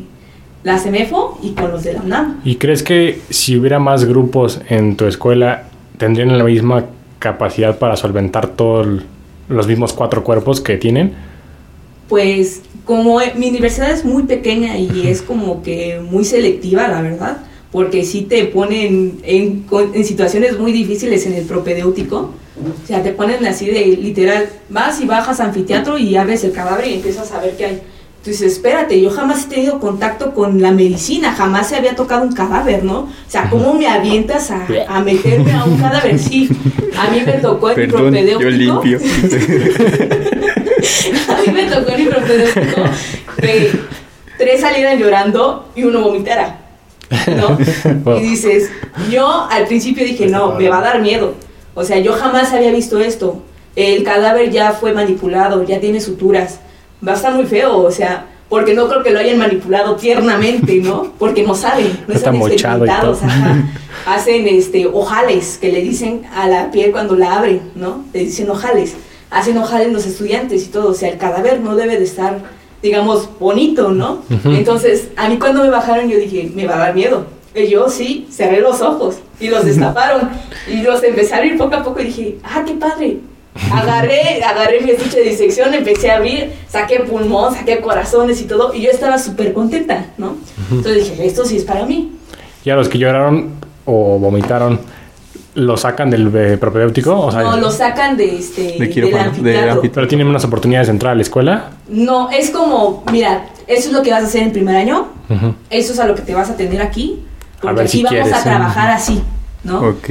[0.62, 2.42] la CEMEFO y con los de la UNAM.
[2.44, 5.64] ¿Y crees que si hubiera más grupos en tu escuela
[5.98, 6.84] tendrían la misma
[7.18, 9.02] capacidad para solventar todos
[9.48, 11.14] los mismos cuatro cuerpos que tienen?
[12.08, 17.38] Pues como mi universidad es muy pequeña y es como que muy selectiva, la verdad,
[17.72, 22.30] porque sí te ponen en, en situaciones muy difíciles en el propedéutico.
[22.56, 26.86] O sea, te ponen así de literal, vas y bajas anfiteatro y abres el cadáver
[26.86, 27.82] y empiezas a ver qué hay.
[28.26, 32.32] Entonces, espérate, yo jamás he tenido contacto con la medicina, jamás se había tocado un
[32.32, 33.02] cadáver, ¿no?
[33.02, 36.18] O sea, ¿cómo me avientas a, a meterme a un cadáver?
[36.18, 36.48] Sí,
[36.98, 38.82] a mí me tocó en Perdón, mi yo propedéutico.
[38.82, 38.98] limpio.
[41.28, 42.82] a mí me tocó mi propedéutico
[44.38, 46.58] tres salieran llorando y uno vomitara.
[47.28, 47.58] ¿no?
[48.18, 48.70] Y dices,
[49.08, 51.34] yo al principio dije, no, me va a dar miedo.
[51.74, 53.42] O sea, yo jamás había visto esto.
[53.76, 56.60] El cadáver ya fue manipulado, ya tiene suturas.
[57.06, 60.76] Va a estar muy feo, o sea, porque no creo que lo hayan manipulado tiernamente,
[60.76, 61.12] ¿no?
[61.18, 63.64] Porque no saben, no Está están experimentados, ajá.
[64.06, 68.04] Hacen este ojales que le dicen a la piel cuando la abren, ¿no?
[68.12, 68.94] Le dicen ojales.
[69.30, 72.38] Hacen ojales los estudiantes y todo, o sea, el cadáver no debe de estar,
[72.82, 74.22] digamos, bonito, ¿no?
[74.44, 77.26] Entonces, a mí cuando me bajaron yo dije, me va a dar miedo.
[77.52, 80.30] Y yo sí, cerré los ojos y los destaparon
[80.70, 83.18] y los empecé a abrir poco a poco y dije, ah, qué padre.
[83.72, 88.74] Agarré, agarré mi estuche de disección, empecé a abrir, saqué pulmón, saqué corazones y todo,
[88.74, 90.36] y yo estaba súper contenta, ¿no?
[90.70, 92.12] Entonces dije, esto sí es para mí.
[92.64, 93.52] Y a los que lloraron
[93.84, 94.80] o vomitaron,
[95.54, 97.18] ¿lo sacan del eh, propedéutico?
[97.18, 99.82] O sea, no, lo sacan de este De del anfiteatro.
[99.94, 101.70] pero tienen unas oportunidades de entrar a la escuela.
[101.88, 105.08] No, es como, mira, eso es lo que vas a hacer en primer año,
[105.70, 107.24] eso es a lo que te vas a tener aquí,
[107.60, 108.42] porque ver aquí si vamos quieres, a ¿eh?
[108.42, 109.22] trabajar así,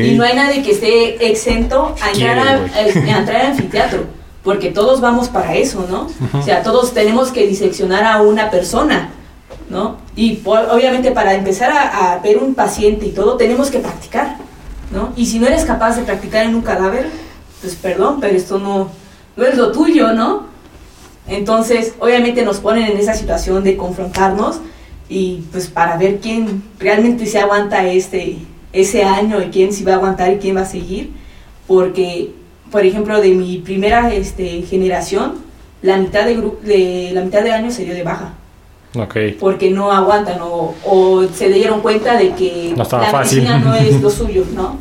[0.04, 4.04] Y no hay nadie que esté exento a entrar, Quiere, a, a entrar al anfiteatro,
[4.44, 6.08] porque todos vamos para eso, ¿no?
[6.38, 9.10] O sea, todos tenemos que diseccionar a una persona,
[9.70, 9.98] ¿no?
[10.16, 14.38] Y por- obviamente para empezar a, a ver un paciente y todo, tenemos que practicar,
[14.92, 15.14] ¿no?
[15.16, 17.08] Y si no eres capaz de practicar en un cadáver,
[17.62, 18.90] pues perdón, pero esto no,
[19.36, 20.54] no es lo tuyo, ¿no?
[21.28, 24.58] Entonces, obviamente nos ponen en esa situación de confrontarnos
[25.10, 28.38] y pues para ver quién realmente se aguanta este
[28.76, 31.12] ese año y quién sí va a aguantar y quién va a seguir,
[31.68, 32.32] porque
[32.72, 35.34] por ejemplo de mi primera este, generación
[35.82, 38.34] la mitad de, de la mitad de año se dio de baja
[38.98, 39.16] Ok.
[39.40, 43.40] porque no aguantan o, o se dieron cuenta de que No la fácil.
[43.44, 44.78] medicina no es lo suyo, ¿no?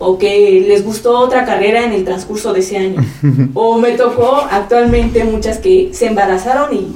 [0.00, 3.00] O que les gustó otra carrera en el transcurso de ese año.
[3.54, 6.86] O me tocó actualmente muchas que se embarazaron y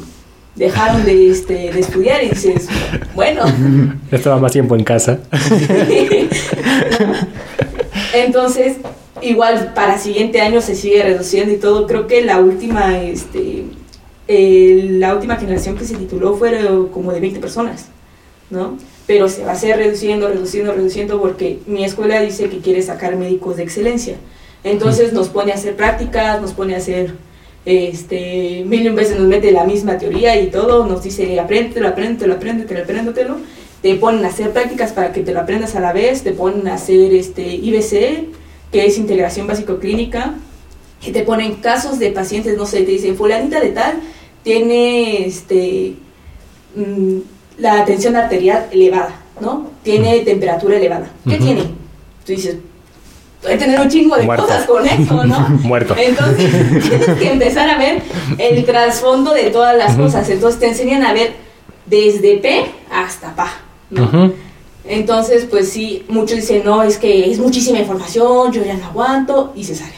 [0.54, 2.68] dejaron de, este, de estudiar y dices,
[3.14, 3.44] bueno,
[4.10, 5.18] Estaba más tiempo en casa.
[8.14, 8.76] entonces
[9.22, 11.86] igual para siguiente año se sigue reduciendo y todo.
[11.86, 13.64] Creo que la última, este,
[14.28, 17.86] eh, la última generación que se tituló fueron como de 20 personas,
[18.50, 18.76] ¿no?
[19.06, 23.16] Pero se va a seguir reduciendo, reduciendo, reduciendo porque mi escuela dice que quiere sacar
[23.16, 24.16] médicos de excelencia.
[24.64, 27.14] Entonces nos pone a hacer prácticas, nos pone a hacer,
[27.64, 32.82] este, mil veces nos mete la misma teoría y todo, nos dice apréndetelo, apréndetelo, apréndetelo,
[32.82, 33.36] apréndetelo.
[33.82, 36.68] Te ponen a hacer prácticas para que te lo aprendas a la vez, te ponen
[36.68, 38.28] a hacer este IBC,
[38.70, 40.34] que es integración básico-clínica,
[41.00, 44.00] que te ponen casos de pacientes, no sé, te dicen, fulanita de tal
[44.42, 45.94] tiene este
[46.74, 47.18] mm,
[47.58, 49.70] la tensión arterial elevada, ¿no?
[49.82, 51.10] Tiene temperatura elevada.
[51.28, 51.62] ¿Qué tiene?
[52.24, 52.56] Tú dices,
[53.42, 54.44] puede tener un chingo de Muerto.
[54.46, 55.48] cosas con eso, ¿no?
[55.62, 55.94] Muerto.
[55.98, 56.50] Entonces
[56.88, 58.02] tienes que empezar a ver
[58.38, 60.28] el trasfondo de todas las cosas.
[60.30, 61.32] Entonces te enseñan a ver
[61.86, 63.48] desde P hasta PA,
[63.90, 64.32] ¿no?
[64.84, 69.52] Entonces, pues sí, muchos dicen, no, es que es muchísima información, yo ya no aguanto,
[69.54, 69.94] y se sale,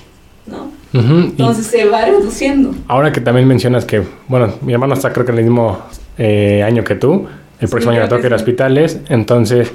[0.46, 0.68] ¿no?
[0.92, 2.74] Entonces se va reduciendo.
[2.86, 5.78] ahora que también mencionas que, bueno, mi hermano está creo que en el mismo
[6.18, 7.26] eh, año que tú.
[7.60, 8.42] El Sí, próximo año le toca ir a sí.
[8.42, 8.98] hospitales.
[9.08, 9.70] Entonces,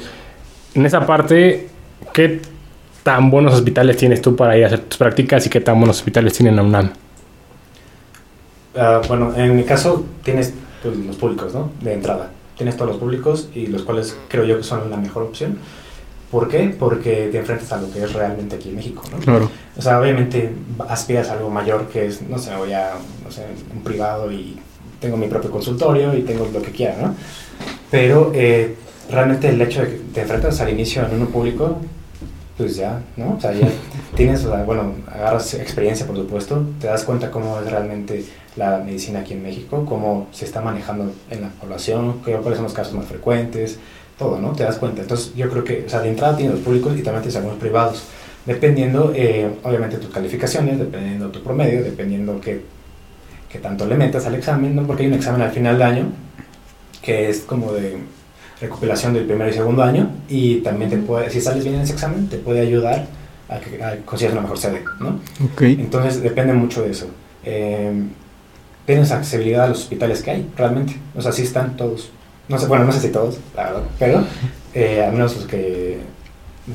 [0.75, 1.67] en esa parte,
[2.13, 2.39] ¿qué
[3.03, 5.97] tan buenos hospitales tienes tú para ir a hacer tus prácticas y qué tan buenos
[5.97, 6.91] hospitales tienen la UNAM?
[8.75, 11.71] Ah, bueno, en mi caso tienes pues, los públicos, ¿no?
[11.81, 12.31] De entrada.
[12.57, 15.57] Tienes todos los públicos y los cuales creo yo que son la mejor opción.
[16.29, 16.75] ¿Por qué?
[16.77, 19.17] Porque te enfrentas a lo que es realmente aquí en México, ¿no?
[19.17, 19.49] Claro.
[19.75, 20.51] O sea, obviamente
[20.87, 22.91] aspiras a algo mayor que es, no sé, voy a,
[23.23, 24.59] no sé, un privado y
[24.99, 27.15] tengo mi propio consultorio y tengo lo que quiera, ¿no?
[27.89, 28.75] Pero eh,
[29.09, 31.79] realmente el hecho de que te enfrentas al inicio en uno público,
[32.59, 33.35] pues ya, ¿no?
[33.37, 33.67] O sea, ya
[34.15, 38.23] tienes, o sea, bueno, agarras experiencia, por supuesto, te das cuenta cómo es realmente
[38.57, 42.65] la medicina aquí en México, cómo se está manejando en la población, qué- cuáles son
[42.65, 43.79] los casos más frecuentes,
[44.17, 44.51] todo, ¿no?
[44.51, 45.01] Te das cuenta.
[45.01, 47.57] Entonces, yo creo que, o sea, de entrada tienes los públicos y también tienes algunos
[47.57, 48.03] privados.
[48.45, 52.61] Dependiendo, eh, obviamente, tus calificaciones, dependiendo tu promedio, dependiendo qué,
[53.49, 54.85] qué tanto le metas al examen, ¿no?
[54.85, 56.05] Porque hay un examen al final de año
[57.01, 57.97] que es como de
[58.61, 61.93] recopilación del primer y segundo año y también te puede, si sales bien en ese
[61.93, 63.07] examen, te puede ayudar
[63.47, 65.19] a que a consigas una mejor sede, ¿no?
[65.45, 65.61] Ok.
[65.61, 67.07] Entonces depende mucho de eso.
[67.43, 67.91] Eh,
[68.85, 70.97] tienes accesibilidad a los hospitales que hay, realmente.
[71.15, 72.09] O sea, sí están todos.
[72.47, 74.23] No sé, bueno, no sé si todos, la verdad, pero
[74.73, 75.99] eh, al menos los que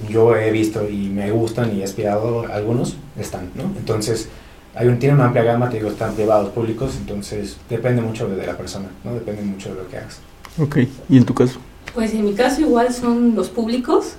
[0.08, 3.64] yo he visto y me gustan y he aspirado, algunos están, ¿no?
[3.76, 4.28] Entonces,
[4.74, 8.36] hay un, tiene una amplia gama, te digo, están privados, públicos, entonces depende mucho de,
[8.36, 9.14] de la persona, ¿no?
[9.14, 10.20] Depende mucho de lo que hagas.
[10.58, 10.78] Ok.
[11.08, 11.58] ¿Y en tu caso?
[11.94, 14.14] Pues en mi caso igual son los públicos,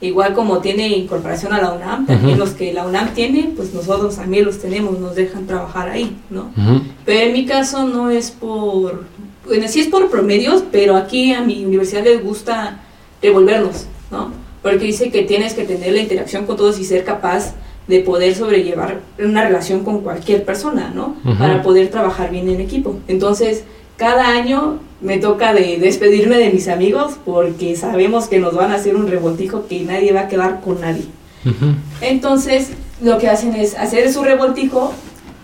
[0.00, 4.16] igual como tiene incorporación a la UNAM, también los que la UNAM tiene, pues nosotros
[4.16, 6.50] también los tenemos, nos dejan trabajar ahí, ¿no?
[7.04, 9.04] Pero en mi caso no es por,
[9.46, 12.80] bueno, sí es por promedios, pero aquí a mi universidad les gusta
[13.22, 14.30] revolvernos, ¿no?
[14.62, 17.54] Porque dice que tienes que tener la interacción con todos y ser capaz
[17.88, 21.16] de poder sobrellevar una relación con cualquier persona, ¿no?
[21.38, 22.98] Para poder trabajar bien en equipo.
[23.08, 23.64] Entonces,
[23.96, 28.76] cada año me toca de despedirme de mis amigos porque sabemos que nos van a
[28.76, 31.04] hacer un revoltijo que nadie va a quedar con nadie.
[32.00, 34.92] Entonces, lo que hacen es hacer su revoltijo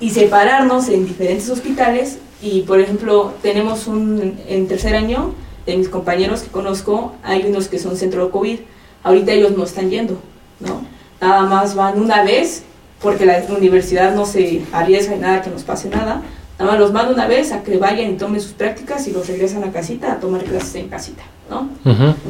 [0.00, 2.18] y separarnos en diferentes hospitales.
[2.42, 5.34] Y, por ejemplo, tenemos un, en tercer año,
[5.66, 8.58] de mis compañeros que conozco, hay unos que son centro COVID.
[9.04, 10.18] Ahorita ellos no están yendo,
[10.58, 10.84] ¿no?
[11.20, 12.64] Nada más van una vez,
[13.00, 16.22] porque la universidad no se arriesga en nada que nos pase nada.
[16.58, 19.26] Nada más los manda una vez a que vayan y tomen sus prácticas y los
[19.26, 21.68] regresan a casita a tomar clases en casita, ¿no?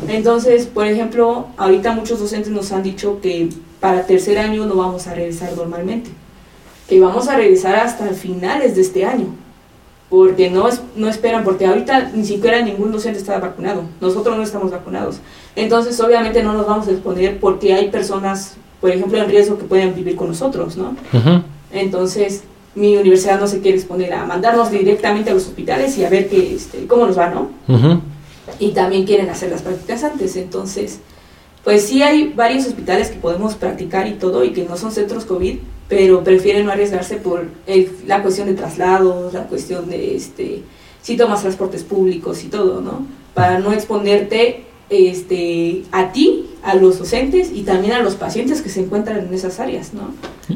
[0.08, 5.06] Entonces, por ejemplo, ahorita muchos docentes nos han dicho que para tercer año no vamos
[5.06, 6.10] a regresar normalmente,
[6.88, 9.26] que vamos a regresar hasta finales de este año,
[10.08, 14.42] porque no, es, no esperan, porque ahorita ni siquiera ningún docente está vacunado, nosotros no
[14.42, 15.16] estamos vacunados.
[15.56, 19.64] Entonces, obviamente no nos vamos a exponer porque hay personas, por ejemplo, en riesgo que
[19.64, 20.96] pueden vivir con nosotros, ¿no?
[21.72, 26.08] Entonces, mi universidad no se quiere exponer a mandarnos directamente a los hospitales y a
[26.08, 27.50] ver qué, este, cómo nos va, ¿no?
[28.58, 30.36] y también quieren hacer las prácticas antes.
[30.36, 30.98] Entonces,
[31.64, 35.24] pues sí hay varios hospitales que podemos practicar y todo y que no son centros
[35.26, 35.58] COVID,
[35.88, 40.62] pero prefieren no arriesgarse por el- la cuestión de traslados, la cuestión de este,
[41.02, 43.06] si tomas transportes públicos y todo, ¿no?
[43.34, 48.68] Para no exponerte este, a ti, a los docentes y también a los pacientes que
[48.68, 50.10] se encuentran en esas áreas, ¿no?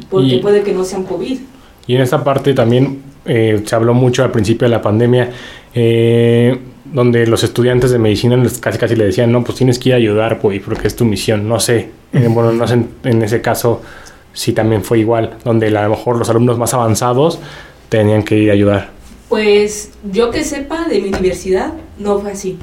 [0.09, 1.39] Porque Y- puede que no sean COVID.
[1.87, 5.31] Y en esta parte también eh, se habló mucho al principio de la pandemia,
[5.73, 9.89] eh, donde los estudiantes de medicina les- casi casi le decían, no, pues tienes que
[9.89, 11.47] ir a ayudar, pues, porque es tu misión.
[11.47, 13.81] No sé, eh, bueno, no sé en, en ese caso
[14.33, 17.39] si también fue igual, donde a lo mejor los alumnos más avanzados
[17.89, 18.89] tenían que ir a ayudar.
[19.29, 22.57] Pues yo que sepa de mi universidad no fue así,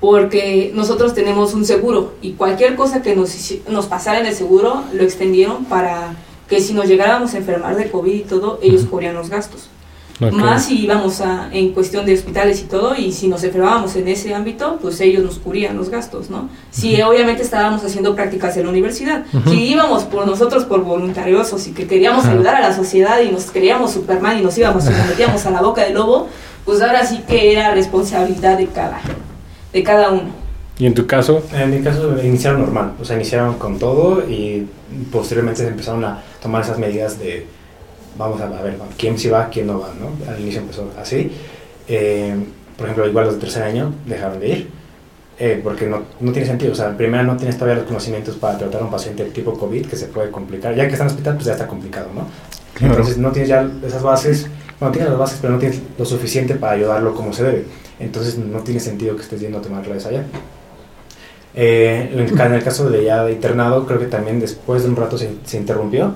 [0.00, 3.34] porque nosotros tenemos un seguro y cualquier cosa que nos,
[3.68, 6.14] nos pasara en el seguro lo extendieron para
[6.48, 9.68] que si nos llegáramos a enfermar de COVID y todo, ellos cubrían los gastos.
[10.20, 14.06] Más si íbamos a, en cuestión de hospitales y todo, y si nos enfermábamos en
[14.06, 16.48] ese ámbito, pues ellos nos cubrían los gastos, ¿no?
[16.70, 21.72] Si obviamente estábamos haciendo prácticas en la universidad, si íbamos por nosotros por voluntariosos y
[21.72, 25.08] que queríamos ayudar a la sociedad y nos creíamos Superman y nos íbamos y nos
[25.08, 26.28] metíamos a la boca del lobo,
[26.64, 29.00] pues ahora sí que era responsabilidad de cada,
[29.72, 30.43] de cada uno.
[30.78, 34.66] Y en tu caso, En mi caso iniciaron normal, o sea, iniciaron con todo y
[35.12, 37.46] posteriormente se empezaron a tomar esas medidas de
[38.18, 40.10] vamos a, ver quién sí va, quién no va, ¿no?
[40.30, 41.30] Al inicio empezó así.
[41.86, 42.34] Eh,
[42.76, 44.70] por ejemplo, igual los de tercer año dejaron de ir
[45.38, 48.36] eh, porque no, no tiene sentido, o sea, en primera no tienes todavía los conocimientos
[48.36, 51.08] para tratar a un paciente tipo COVID que se puede complicar, ya que está en
[51.08, 52.26] el hospital pues ya está complicado, ¿no?
[52.74, 52.94] Claro.
[52.94, 54.46] Entonces no tienes ya esas bases,
[54.78, 57.64] bueno, tienes las bases, pero no tienes lo suficiente para ayudarlo como se debe.
[57.98, 60.24] Entonces no tiene sentido que estés yendo a tomar clases allá.
[61.56, 65.18] Eh, en, el, caso de ya de internado, creo que también después de un rato
[65.18, 66.14] se, se interrumpió.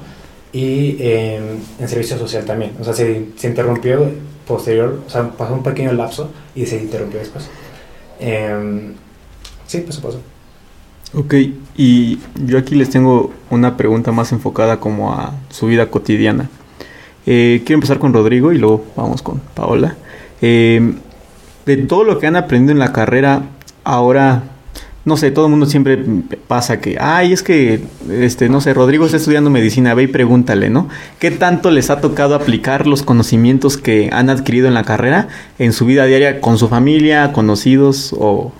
[0.52, 1.40] Y eh,
[1.78, 2.72] en servicio social también.
[2.80, 4.10] O sea, se, se interrumpió
[4.46, 7.48] posterior, o sea, pasó un pequeño lapso y se interrumpió después.
[8.18, 8.92] Eh,
[9.66, 10.20] sí, eso pasó.
[11.14, 11.34] Ok,
[11.76, 16.50] y yo aquí les tengo una pregunta más enfocada como a su vida cotidiana.
[17.24, 19.96] Eh, quiero empezar con Rodrigo y luego vamos con Paola.
[20.42, 20.94] Eh,
[21.64, 23.42] de todo lo que han aprendido en la carrera,
[23.84, 24.42] ahora,
[25.08, 25.98] no sé, todo el mundo siempre
[26.46, 30.70] pasa que, ay, es que, este, no sé, Rodrigo está estudiando medicina, ve y pregúntale,
[30.70, 30.88] ¿no?
[31.18, 35.72] ¿Qué tanto les ha tocado aplicar los conocimientos que han adquirido en la carrera en
[35.72, 38.52] su vida diaria con su familia, conocidos o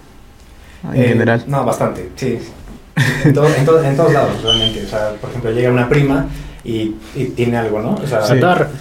[0.92, 1.44] en Eh, general?
[1.46, 2.38] No, bastante, sí.
[3.24, 4.84] En, todo- en, todo- en todos lados, realmente.
[4.84, 6.26] O sea, por ejemplo, llega una prima
[6.64, 7.94] y, y tiene algo, ¿no?
[7.94, 8.40] O sea, Sí.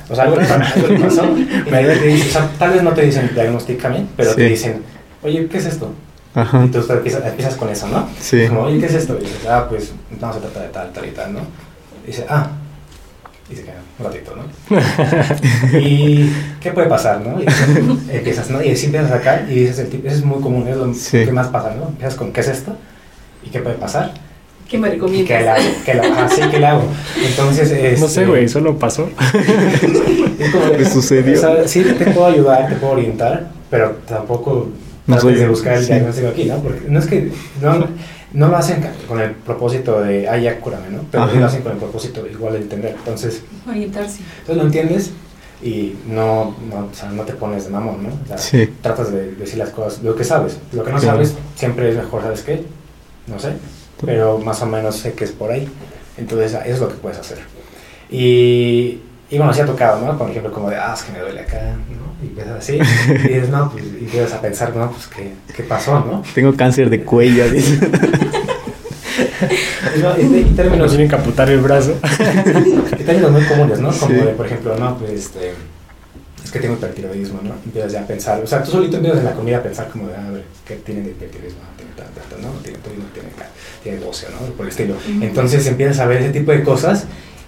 [0.10, 1.24] O sea algo, le pa- algo le pasó.
[1.68, 4.82] y nadie te dice- o sea, tal vez no te dicen diagnósticamente, pero te dicen,
[5.22, 5.92] oye, ¿qué es esto?
[6.38, 6.64] Ajá.
[6.66, 8.08] Y tú empiezas, empiezas con eso, ¿no?
[8.22, 8.48] Sí.
[8.48, 9.18] Como, oye, ¿qué es esto?
[9.20, 11.40] Y dices, ah, pues no se trata de tal, tal y tal, ¿no?
[12.04, 12.52] Y dice, ah,
[13.50, 14.44] y se queda un ratito, ¿no?
[15.80, 17.42] ¿Y qué puede pasar, no?
[17.42, 17.46] Y
[18.16, 18.62] empiezas, ¿no?
[18.62, 20.94] Y si empiezas a sacar y dices, el tipo, eso es muy común, es lo
[20.94, 21.26] Sí.
[21.26, 21.88] que más pasa, ¿no?
[21.88, 22.76] Empiezas con, ¿qué es esto?
[23.44, 24.12] ¿Y qué puede pasar?
[24.70, 25.60] ¿Qué me ¿Y qué le recomiendas?
[25.60, 25.70] hago?
[25.86, 26.16] ¿Qué le hago?
[26.20, 26.84] Ah, sí, ¿qué le hago?
[27.26, 29.10] Entonces, No este, sé, güey, solo pasó.
[30.40, 31.38] es como ¿Qué sucedió?
[31.38, 34.68] o sea, sí, te puedo ayudar, te puedo orientar, pero tampoco
[35.08, 35.94] No soy- de buscar el sí.
[35.94, 36.58] diagnóstico aquí, ¿no?
[36.60, 37.88] Porque no es que no,
[38.34, 41.00] no lo hacen con el propósito de, ah, ya cúrame, ¿no?
[41.12, 41.40] Pero sí Ajá.
[41.40, 42.96] lo hacen con el propósito igual de entender.
[42.98, 44.20] Entonces, Orientarse.
[44.40, 45.12] entonces lo entiendes
[45.64, 48.10] y no, no, o sea, no te pones de mamón, ¿no?
[48.10, 48.70] O sea, Sí.
[48.82, 50.58] tratas de decir las cosas, lo que sabes.
[50.74, 51.16] Lo que no Claro.
[51.18, 52.64] sabes siempre es mejor, ¿sabes qué?
[53.28, 53.54] No sé,
[54.06, 55.68] pero más o menos sé que es por ahí.
[56.18, 57.40] Entonces, eso es lo que puedes hacer.
[58.10, 60.18] Y, y bueno, sí ha tocado, ¿no?
[60.18, 61.60] Por ejemplo, como de, ah, es que me duele acá,
[61.90, 62.08] ¿no?
[62.24, 65.64] Y empiezas así, y dices, no, pues, y empiezas a pensar, no, pues, ¿qué, qué
[65.64, 66.24] pasó, no?
[66.34, 67.80] Tengo cáncer de cuello, dice.
[69.96, 71.96] Y, no, y- y Nos términos, tienen que amputar el brazo.
[73.00, 73.92] y términos muy comunes, ¿no?
[73.92, 74.14] Como Sí.
[74.22, 75.54] de, por ejemplo, no, pues, este,
[76.44, 77.56] es que tengo hipertiroidismo, ¿no?
[77.66, 80.08] Empiezas ya a pensar, o sea, tú solito empiezas en la comida a pensar como
[80.08, 81.60] de, ah, a ver, ¿qué tiene de hipertiroidismo?
[81.76, 82.50] Tiene tal, tal, ¿no?
[82.64, 83.30] Tiene todo, tiene,
[83.84, 84.48] tiene bocio, ¿no?
[84.54, 84.96] Por el estilo.
[85.22, 87.06] Entonces empiezas a ver ese tipo de cosas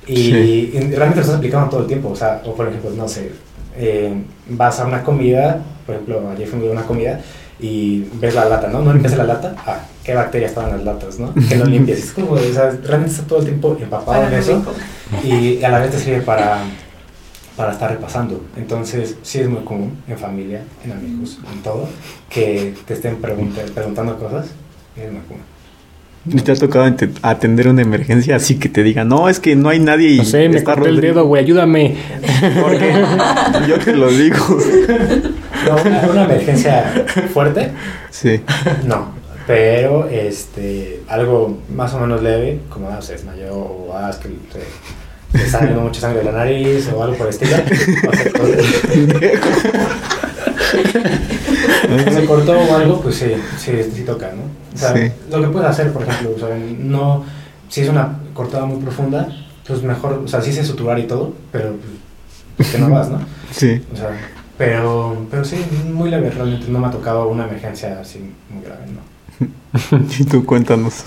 [0.09, 0.71] y, Sí.
[0.73, 3.31] y realmente lo estás aplicando todo el tiempo, o sea, o por ejemplo, no sé,
[3.77, 4.13] eh,
[4.49, 7.21] vas a una comida, por ejemplo, ayer fuimos a una comida
[7.59, 8.81] y ves la lata, ¿no?
[8.81, 11.33] No limpias la lata, ah, qué bacterias estaban en las latas, ¿no?
[11.47, 11.99] Que no limpias.
[11.99, 14.63] Es como, o sea, realmente estás todo el tiempo empapado en eso
[15.23, 16.59] y a la vez te sirve para,
[17.57, 18.41] para estar repasando.
[18.55, 21.87] Entonces, sí es muy común en familia, en amigos, en todo,
[22.29, 24.47] que te estén pregunta- preguntando cosas.
[24.95, 25.43] Es muy común.
[26.27, 29.69] ¿Y te ha tocado atender una emergencia así que te digan, no, es que no
[29.69, 31.13] hay nadie y No sé, me está corté el Rodrigo"?
[31.15, 31.95] dedo, güey, ayúdame.
[32.61, 32.93] ¿Por qué?
[33.67, 34.37] Yo te lo digo.
[35.65, 37.71] No, una, una emergencia fuerte,
[38.11, 38.41] Sí.
[38.85, 39.17] no.
[39.47, 44.27] Pero este, algo más o menos leve, como ah, se desmayó o ah, es que
[44.27, 44.59] se,
[45.37, 47.55] le está saliendo mucha sangre de la nariz o algo por el estilo.
[48.09, 48.53] O se, cortó,
[52.13, 54.43] se cortó o algo, pues sí, sí, sí toca, ¿no?
[54.73, 55.11] O sea, Sí.
[55.31, 57.23] lo que puedes hacer, por ejemplo, o sea, no,
[57.69, 59.27] si es una cortada muy profunda,
[59.67, 61.75] pues mejor, o sea, sí sé suturar y todo, pero
[62.57, 63.19] pues, que no vas, ¿no?
[63.51, 63.81] Sí.
[63.93, 64.09] O sea,
[64.57, 65.57] pero, pero sí,
[65.91, 68.99] muy leve, realmente no me ha tocado una emergencia así muy grave, ¿no?
[70.19, 71.03] Y tú cuéntanos.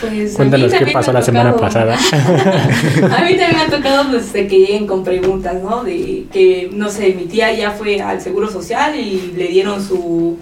[0.00, 1.94] Pues, Cuéntanos qué pasó la semana pasada.
[2.12, 5.82] a mí también me ha tocado pues, de que lleguen con preguntas, ¿no?
[5.84, 10.36] De que, no sé, mi tía ya fue al Seguro Social y le dieron su,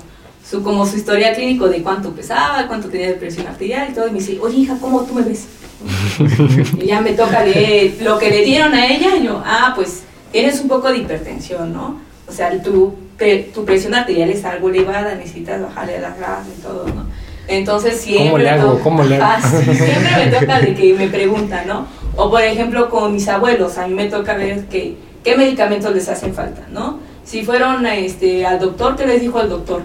[0.48, 4.08] su como su historia clínico de cuánto pesaba, cuánto tenía de presión arterial y todo.
[4.08, 5.46] Y me dice, oye, hija, ¿cómo tú me ves?
[6.82, 9.16] y ya me toca leer lo que le dieron a ella.
[9.16, 12.00] Y yo, ah, pues tienes un poco de hipertensión, ¿no?
[12.26, 16.62] O sea, tu, pre- tu presión arterial está algo elevada, necesitas bajarle las grasas y
[16.62, 17.19] todo, ¿no?
[17.48, 18.26] Entonces siempre...
[18.26, 18.80] ¿Cómo le hago?
[18.80, 19.24] ¿Cómo le hago?
[19.26, 21.86] Ah, sí, siempre me toca de que me preguntan, ¿no?
[22.16, 26.08] O por ejemplo con mis abuelos, a mí me toca ver que, qué medicamentos les
[26.08, 26.98] hacen falta, ¿no?
[27.24, 29.82] Si fueron este, al doctor, ¿qué les dijo el doctor?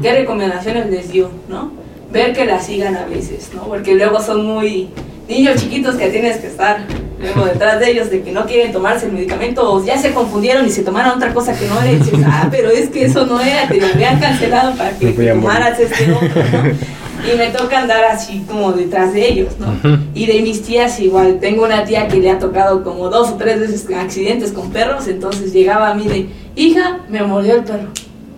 [0.00, 1.72] ¿Qué recomendaciones les dio, no?
[2.12, 3.62] Ver que la sigan a veces, ¿no?
[3.64, 4.90] Porque luego son muy
[5.28, 6.78] niños chiquitos que tienes que estar
[7.20, 10.66] luego detrás de ellos de que no quieren tomarse el medicamento o ya se confundieron
[10.66, 13.26] y se tomaron otra cosa que no era y dices, ah, pero es que eso
[13.26, 16.96] no era, te lo habían cancelado para que tomaras este otro, ¿no?
[17.32, 19.98] Y me toca andar así como detrás de ellos, ¿no?
[20.14, 23.34] Y de mis tías igual, tengo una tía que le ha tocado como dos o
[23.34, 27.88] tres veces accidentes con perros, entonces llegaba a mí de, hija, me mordió el perro,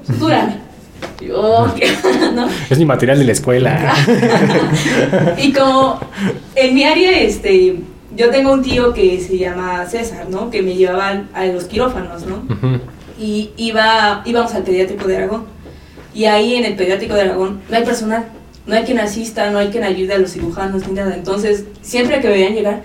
[0.06, 0.67] sutúrame.
[1.20, 1.90] Yo, ¿qué?
[2.34, 2.48] ¿no?
[2.70, 3.94] Es mi material de la escuela.
[5.42, 6.00] Y como
[6.54, 7.76] en mi área, este,
[8.16, 10.50] yo tengo un tío que se llama César, ¿no?
[10.50, 12.42] Que me llevaba a los quirófanos, ¿no?
[13.18, 15.44] Y iba, íbamos al pediátrico de Aragón.
[16.14, 18.26] Y ahí en el pediátrico de Aragón no hay personal,
[18.66, 21.14] no hay quien asista, no hay quien ayude a los cirujanos ni nada.
[21.14, 22.82] Entonces, siempre que veían llegar,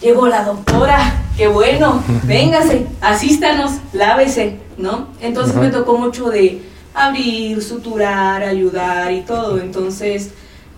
[0.00, 5.08] llegó la doctora, qué bueno, véngase, asístanos, lávese, ¿no?
[5.20, 6.60] Entonces me tocó mucho de
[6.94, 9.58] abrir, suturar, ayudar y todo.
[9.60, 10.30] Entonces,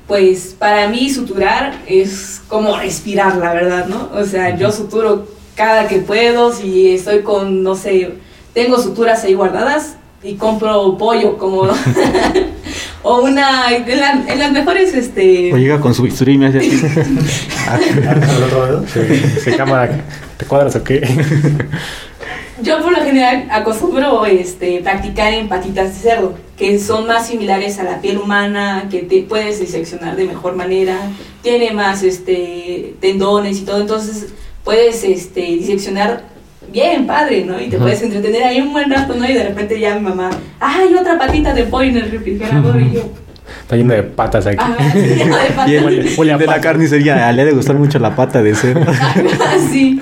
[0.07, 4.11] pues para mí suturar es como respirar, la verdad, ¿no?
[4.14, 8.14] O sea, yo suturo cada que puedo, si estoy con, no sé,
[8.55, 11.62] tengo suturas ahí guardadas y compro pollo como...
[13.03, 13.73] o una...
[13.75, 15.53] En, la- en las mejores, este...
[15.53, 16.71] O llega con su bisturí y me hace así.
[17.69, 18.85] ¿Al otro dedo?
[18.89, 20.05] Se, se cámara,
[20.37, 21.07] ¿te cuadras o qué?
[22.62, 27.78] Yo por lo general acostumbro este, practicar en patitas de cerdo, que son más similares
[27.78, 30.96] a la piel humana, que te puedes diseccionar de mejor manera,
[31.42, 34.32] tiene más este, tendones y todo, entonces
[34.64, 36.22] puedes este, diseccionar
[36.72, 37.61] bien padre, ¿no?
[37.61, 39.28] Y te puedes entretener ahí un buen rato, ¿no?
[39.28, 42.80] Y de repente ya mi mamá, ¡ay, otra patita de pollo en el refrigerador!
[42.80, 43.02] Y yo,
[43.62, 44.57] Está lleno de patas aquí.
[44.59, 45.68] Ajá, sí, lleno de patas.
[45.68, 48.42] Y el, Huele- huele a de la carnicería, le ha de gustar mucho la pata
[48.42, 48.86] de cerdo.
[49.70, 50.00] sí.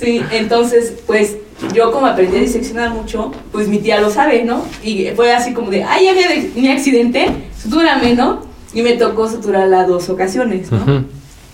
[0.00, 1.36] Sí, entonces, pues
[1.74, 4.64] yo como aprendí a diseccionar mucho, pues mi tía lo sabe, ¿no?
[4.82, 7.26] Y fue así como de, ay, ya me, mi accidente,
[7.60, 8.40] sutúrame, ¿no?
[8.74, 11.04] Y me tocó suturarla dos ocasiones, ¿no?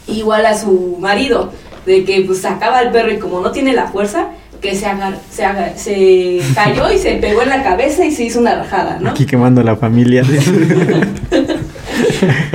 [0.07, 1.53] Igual a su marido,
[1.87, 4.29] de que pues sacaba el perro y como no tiene la fuerza,
[4.61, 8.25] que se, agar, se, agar- se cayó y se pegó en la cabeza y se
[8.25, 9.11] hizo una rajada, ¿no?
[9.11, 10.23] Aquí quemando a la familia.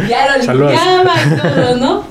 [0.10, 2.04] Ya lo limpiaba y todo, ¿no?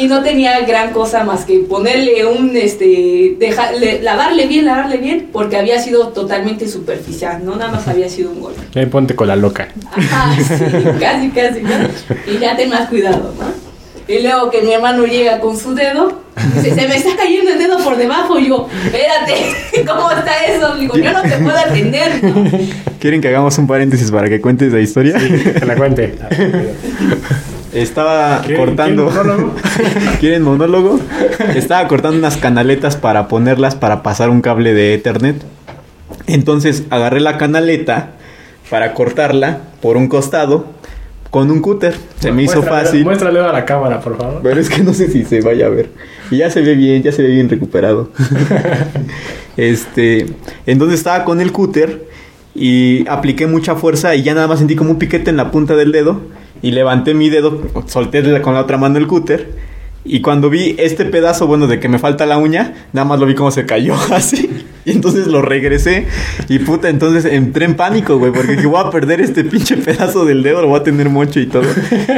[0.00, 5.28] Y no tenía gran cosa más que ponerle un, este, dejarle, lavarle bien, lavarle bien,
[5.30, 7.56] porque había sido totalmente superficial, ¿no?
[7.56, 8.62] Nada más había sido un golpe.
[8.74, 9.68] Ahí ponte con la loca.
[9.92, 10.64] Ajá, sí,
[10.98, 11.70] casi, casi, ¿no?
[12.26, 13.70] Y ya ten más cuidado, ¿no?
[14.08, 16.22] Y luego que mi hermano llega con su dedo,
[16.56, 18.38] dice, se me está cayendo el dedo por debajo.
[18.38, 20.76] Y yo, espérate, ¿cómo está eso?
[20.76, 22.44] Digo, yo no te puedo atender, ¿no?
[22.98, 25.16] ¿Quieren que hagamos un paréntesis para que cuentes la historia?
[25.18, 26.14] Que la cuente.
[27.72, 29.06] Estaba ¿Quieren- cortando.
[29.08, 29.54] quieren monólogo?
[30.20, 31.00] ¿Quieren monólogo?
[31.54, 35.36] Estaba cortando unas canaletas para ponerlas para pasar un cable de Ethernet.
[36.26, 38.10] Entonces agarré la canaleta
[38.70, 40.66] para cortarla por un costado
[41.30, 41.94] con un cúter.
[42.18, 43.04] Se me hizo Muéstrale- fácil.
[43.04, 44.40] Muéstrale a la cámara, por favor.
[44.42, 45.90] Pero es que no sé si se vaya a ver.
[46.30, 48.10] Y ya se ve bien, ya se ve bien recuperado.
[49.56, 50.26] este,
[50.66, 52.06] entonces estaba con el cúter
[52.54, 55.76] y apliqué mucha fuerza y ya nada más sentí como un piquete en la punta
[55.76, 56.20] del dedo
[56.62, 59.70] y levanté mi dedo, solté con la otra mano el cúter
[60.04, 63.26] y cuando vi este pedazo, bueno, de que me falta la uña, nada más lo
[63.26, 64.66] vi como se cayó así.
[64.84, 66.06] Y entonces lo regresé
[66.48, 70.24] y puta, entonces entré en pánico, güey, porque dije, voy a perder este pinche pedazo
[70.24, 71.64] del dedo, lo voy a tener mocho y todo.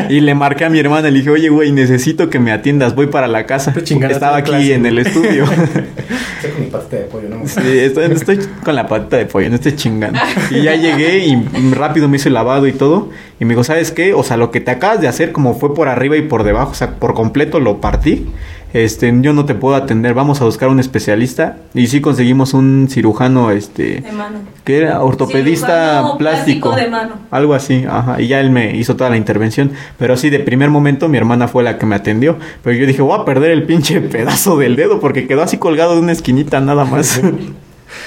[0.08, 3.08] Y le marqué a mi hermana, le dije, oye, güey, necesito que me atiendas, voy
[3.08, 3.74] para la casa.
[3.76, 4.74] Estaba esta aquí clase.
[4.74, 5.44] en el estudio.
[6.42, 7.46] Estoy con mi patita de pollo, ¿no?
[7.46, 10.18] Sí, estoy, estoy con la patita de pollo, no estoy chingando.
[10.50, 11.36] Y ya llegué y
[11.72, 13.10] rápido me hice el lavado y todo.
[13.38, 14.14] Y me dijo, ¿sabes qué?
[14.14, 16.72] O sea, lo que te acabas de hacer, como fue por arriba y por debajo,
[16.72, 18.26] o sea, por completo lo partí.
[18.72, 21.58] Este, yo no te puedo atender, vamos a buscar un especialista.
[21.74, 24.38] Y sí conseguimos un cirujano, este, De mano.
[24.64, 25.66] que era ortopedista
[25.98, 26.70] Cirujano plástico.
[26.70, 27.14] plástico de mano.
[27.30, 28.20] Algo así, ajá.
[28.20, 29.72] Y ya él me hizo toda la intervención.
[29.98, 32.38] Pero sí, de primer momento mi hermana fue la que me atendió.
[32.64, 35.94] Pero yo dije, voy a perder el pinche pedazo del dedo porque quedó así colgado
[35.94, 37.20] de una esquinita nada más.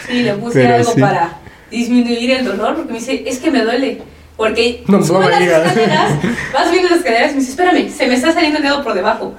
[0.10, 1.00] Sí, le puse Pero algo sí.
[1.00, 1.38] para
[1.70, 4.02] disminuir el dolor, porque me dice, es que me duele.
[4.36, 6.12] Porque No, no me las escaleras,
[6.54, 8.94] vas viendo las escaleras y me dice, espérame, se me está saliendo el dedo por
[8.96, 9.34] debajo.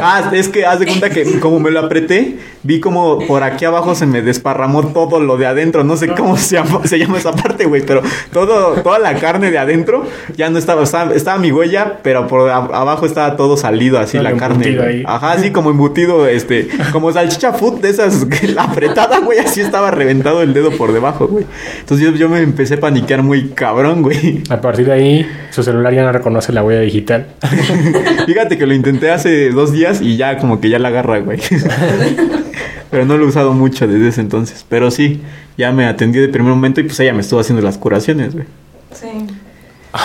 [0.00, 3.64] Ah, es que haz de cuenta que como me lo apreté, vi como por aquí
[3.64, 5.82] abajo se me desparramó todo lo de adentro.
[5.84, 8.02] No sé cómo se llama, se llama esa parte, güey, pero
[8.32, 10.04] todo, toda la carne de adentro
[10.36, 14.18] ya no estaba, estaba, estaba mi huella, pero por a- abajo estaba todo salido así
[14.18, 14.78] la carne.
[14.80, 15.02] ahí.
[15.06, 19.90] Ajá, así como embutido, este, como salchicha food de esas la apretada, güey, así estaba
[19.90, 21.44] reventado el dedo por debajo, güey.
[21.80, 24.42] Entonces yo, yo me empecé a paniquear muy cabrón, güey.
[24.48, 27.26] A partir de ahí, su celular ya no reconoce la huella digital.
[28.26, 31.40] Fíjate que lo intenté hace dos días y ya como que ya la agarra, güey.
[32.90, 34.64] Pero no lo he usado mucho desde ese entonces.
[34.68, 35.20] Pero sí,
[35.58, 38.46] ya me atendió de primer momento y pues ella me estuvo haciendo las curaciones, güey.
[38.92, 39.08] sí.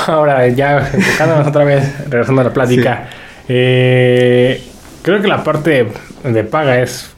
[0.08, 3.10] Ahora, ya enfocándonos otra vez, regresando a la plática.
[3.50, 4.62] eh,
[5.02, 5.88] creo que la parte
[6.24, 7.10] de paga es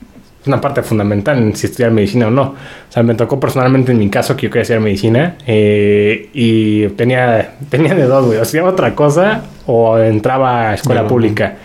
[0.47, 2.41] una parte fundamental en si estudiar medicina o no.
[2.41, 2.55] O
[2.91, 7.51] sea, me tocó personalmente en mi caso que yo quería estudiar medicina eh, y tenía,
[7.69, 8.39] tenía de dos, güey.
[8.39, 11.07] O estudiaba otra cosa o entraba a escuela No.
[11.09, 11.55] pública.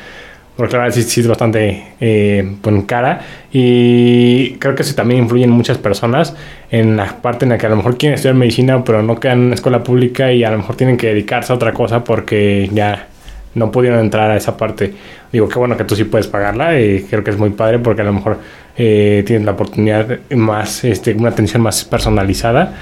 [0.58, 3.20] Porque la sí, sí es bastante eh, pues, cara.
[3.52, 6.34] Y creo que eso también influye en muchas personas.
[6.68, 9.38] En la parte en la que a lo mejor quieren estudiar medicina, pero no quedan
[9.38, 12.68] en una escuela pública y a lo mejor tienen que dedicarse a otra cosa porque
[12.72, 13.06] ya
[13.54, 14.94] no pudieron entrar a esa parte.
[15.30, 16.76] Digo, qué bueno que tú sí puedes pagarla.
[16.80, 18.38] Y creo que es muy padre porque a lo mejor
[18.76, 22.74] eh, tienes la oportunidad más, este, una atención más personalizada.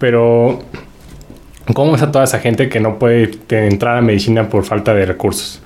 [0.00, 0.58] Pero,
[1.72, 5.06] ¿cómo es a toda esa gente que no puede entrar a medicina por falta de
[5.06, 5.62] recursos?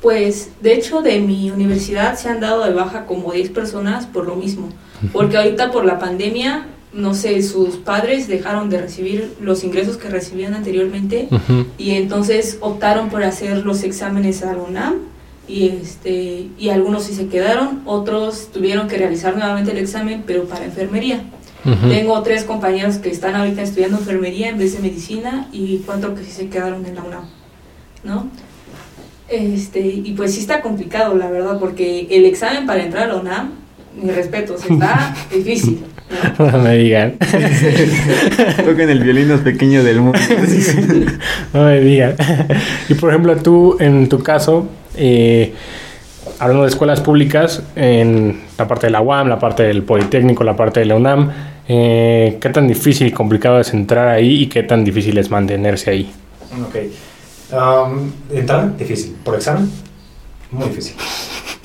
[0.00, 4.26] Pues, de hecho, de mi universidad se han dado de baja como 10 personas por
[4.26, 4.68] lo mismo.
[5.12, 10.08] Porque ahorita por la pandemia, no sé, sus padres dejaron de recibir los ingresos que
[10.08, 11.28] recibían anteriormente
[11.76, 14.94] y entonces optaron por hacer los exámenes a la UNAM
[15.46, 20.44] y este y algunos sí se quedaron, otros tuvieron que realizar nuevamente el examen pero
[20.44, 21.22] para enfermería.
[21.88, 26.24] Tengo tres compañeros que están ahorita estudiando enfermería en vez de medicina y cuatro que
[26.24, 27.24] sí se quedaron en la UNAM,
[28.04, 28.28] ¿no?
[29.28, 33.16] Este, y pues sí está complicado, la verdad, porque el examen para entrar a la
[33.16, 33.50] UNAM,
[34.00, 35.80] mi respeto, está difícil.
[36.38, 36.50] ¿no?
[36.50, 37.18] No me digan.
[38.64, 40.18] Toquen el violín más pequeño del mundo.
[41.52, 42.14] no me digan.
[42.88, 44.66] Y por ejemplo, tú, en tu caso,
[44.96, 45.52] eh,
[46.38, 50.56] hablando de escuelas públicas, en la parte de la UAM, la parte del Politécnico, la
[50.56, 51.30] parte de la UNAM,
[51.68, 55.90] eh, ¿qué tan difícil y complicado es entrar ahí y qué tan difícil es mantenerse
[55.90, 56.10] ahí?
[56.66, 56.76] Ok.
[57.50, 59.16] Um, entrar, difícil.
[59.24, 59.70] Por examen,
[60.50, 60.96] muy difícil.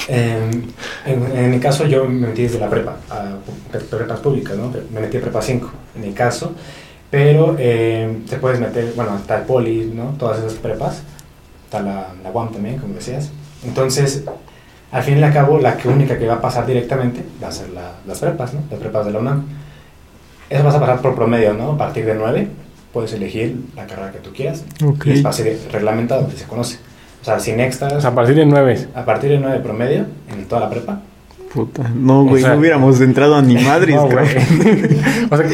[0.07, 0.63] Em,
[1.05, 3.38] en, en mi caso, yo me metí desde la prepa, a
[3.89, 4.71] prepas públicas, ¿no?
[4.91, 6.53] Me metí a prepa 5, en mi caso.
[7.09, 10.15] Pero eh, te puedes meter, bueno, está el poli, ¿no?
[10.17, 11.03] Todas esas prepas.
[11.65, 13.29] Está la, la UAM también, como decías.
[13.65, 14.23] Entonces,
[14.91, 17.51] al fin y al cabo, la que única que va a pasar directamente va a
[17.51, 18.61] ser la, las prepas, ¿no?
[18.71, 19.45] Las prepas de la UNAM.
[20.49, 21.73] Eso vas a pasar por promedio, ¿no?
[21.73, 22.62] A partir de 9
[22.94, 24.64] puedes elegir la carrera que tú quieras.
[24.86, 25.08] Ok.
[25.08, 26.78] Y es fácil reglamentado, que se conoce.
[27.22, 28.88] O sea, sin extras, A partir de 9.
[28.96, 31.02] a partir de 9 promedio, en toda la prepa,
[31.54, 31.84] Puta.
[31.96, 34.26] No, güey, O sea- no hubiéramos entrado a ni madres, No, güey.
[35.30, 35.48] o, sea,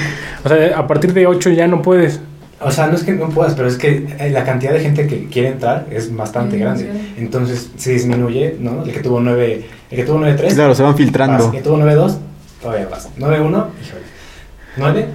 [0.45, 2.21] o sea, a partir de 8 ya no puedes.
[2.61, 5.07] O sea, no es que no puedas, pero es que eh, la cantidad de gente
[5.07, 6.89] que quiere entrar es bastante grande.
[6.91, 7.13] sí.
[7.17, 8.83] Entonces se disminuye, ¿no?
[8.83, 11.37] El que tuvo 9, el que tuvo 9.3, Claro, se van filtrando.
[11.45, 11.45] vas.
[11.45, 12.17] El que tuvo 9.2,
[12.61, 13.09] todavía vas.
[13.17, 14.03] 9.1, híjole.
[14.77, 15.05] 9,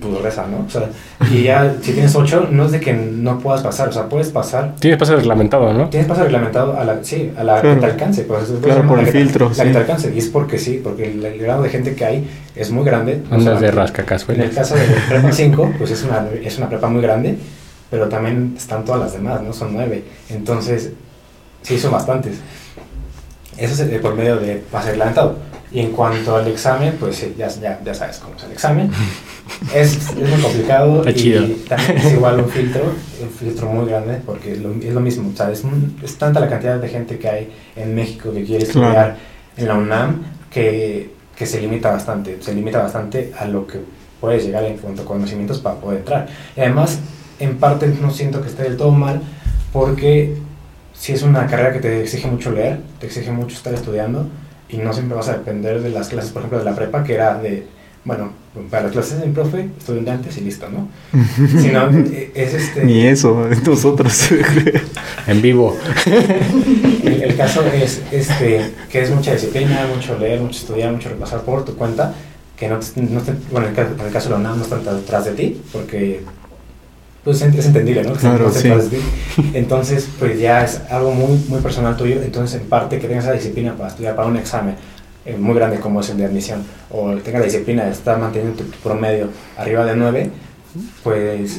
[0.00, 0.64] pues reza, ¿no?
[0.66, 0.88] O sea,
[1.30, 4.28] y ya si tienes 8, no es de que no puedas pasar, o sea, puedes
[4.28, 4.74] pasar.
[4.78, 5.88] Tienes paso reglamentado, ¿no?
[5.88, 7.74] Tienes paso reglamentado a la, sí, a la Claro.
[7.74, 8.22] que te alcance.
[8.22, 9.62] Pues, es- Claro, por la el que filtro, La sí.
[9.62, 10.12] que te alcance.
[10.14, 13.22] Y es porque sí, porque el, el grado de gente que hay es muy grande.
[13.30, 13.74] Andas de solamente-
[14.42, 17.36] En el caso de prepa 5, pues es una, es una prepa muy grande,
[17.90, 19.52] pero también están todas las demás, ¿no?
[19.52, 20.04] Son nueve.
[20.28, 20.90] Entonces,
[21.62, 22.36] sí, son bastantes.
[23.58, 25.36] Eso es el- por medio de pase adelantado.
[25.72, 28.90] Y en cuanto al examen, pues sí, ya, ya, ya sabes cómo es el examen.
[29.74, 31.46] Es, es muy complicado Está y chido.
[31.68, 32.82] también es igual un filtro,
[33.22, 35.30] un filtro muy grande, porque es lo, es lo mismo.
[35.32, 38.44] O sea, es, un- es tanta la cantidad de gente que hay en México que
[38.44, 39.14] quiere estudiar Claro.
[39.58, 43.78] en la UNAM que, que se limita bastante, se limita bastante a lo que
[44.20, 46.28] puedes llegar en cuanto a conocimientos para poder entrar.
[46.56, 46.98] Y además,
[47.38, 49.20] en parte no siento que esté del todo mal,
[49.72, 50.36] porque
[50.94, 54.26] si es una carrera que te exige mucho leer, te exige mucho estar estudiando,
[54.72, 57.14] y no siempre vas a depender de las clases, por ejemplo, de la prepa, que
[57.14, 57.66] era de,
[58.04, 58.32] bueno,
[58.70, 60.88] para las clases de mi profe, estudiante antes y listo, ¿no?
[61.60, 62.84] Sino, eh, es este...
[62.84, 64.28] Ni eso, nosotros.
[65.26, 65.76] En vivo.
[67.04, 71.40] El, el caso es este, que es mucha disciplina, mucho leer, mucho estudiar, mucho repasar
[71.42, 72.12] por tu cuenta,
[72.56, 74.58] que no, te- no te- bueno, en el, caso, en el caso de la UNAM
[74.58, 76.20] no están detrás de ti, porque
[77.24, 78.12] pues es entendible, ¿no?
[78.14, 78.70] Claro, sí.
[79.54, 83.32] Entonces, pues ya es algo muy, muy personal tuyo, entonces en parte que tengas esa
[83.34, 84.74] disciplina para estudiar para un examen
[85.26, 88.62] eh, muy grande como es el de admisión, o tengas la disciplina de estar manteniendo
[88.62, 90.30] tu promedio arriba de 9,
[91.04, 91.58] pues...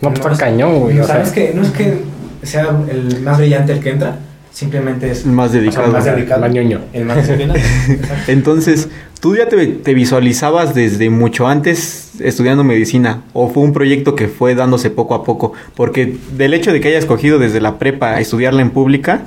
[0.00, 0.96] No, pues está es- cañón, güey.
[0.96, 1.98] no, o sea, sabes que no es que
[2.42, 4.18] sea el más brillante el que entra,
[4.52, 5.92] simplemente es Más o sea, dedicado.
[5.92, 6.80] más dedicado, Más ñoño.
[6.92, 7.58] el más disciplinado.
[8.28, 8.88] Entonces,
[9.20, 13.22] ¿tú ya te, te visualizabas desde mucho antes estudiando medicina?
[13.32, 15.52] ¿O fue un proyecto que fue dándose poco a poco?
[15.74, 19.22] Porque del hecho de que hayas escogido desde la prepa estudiarla en pública,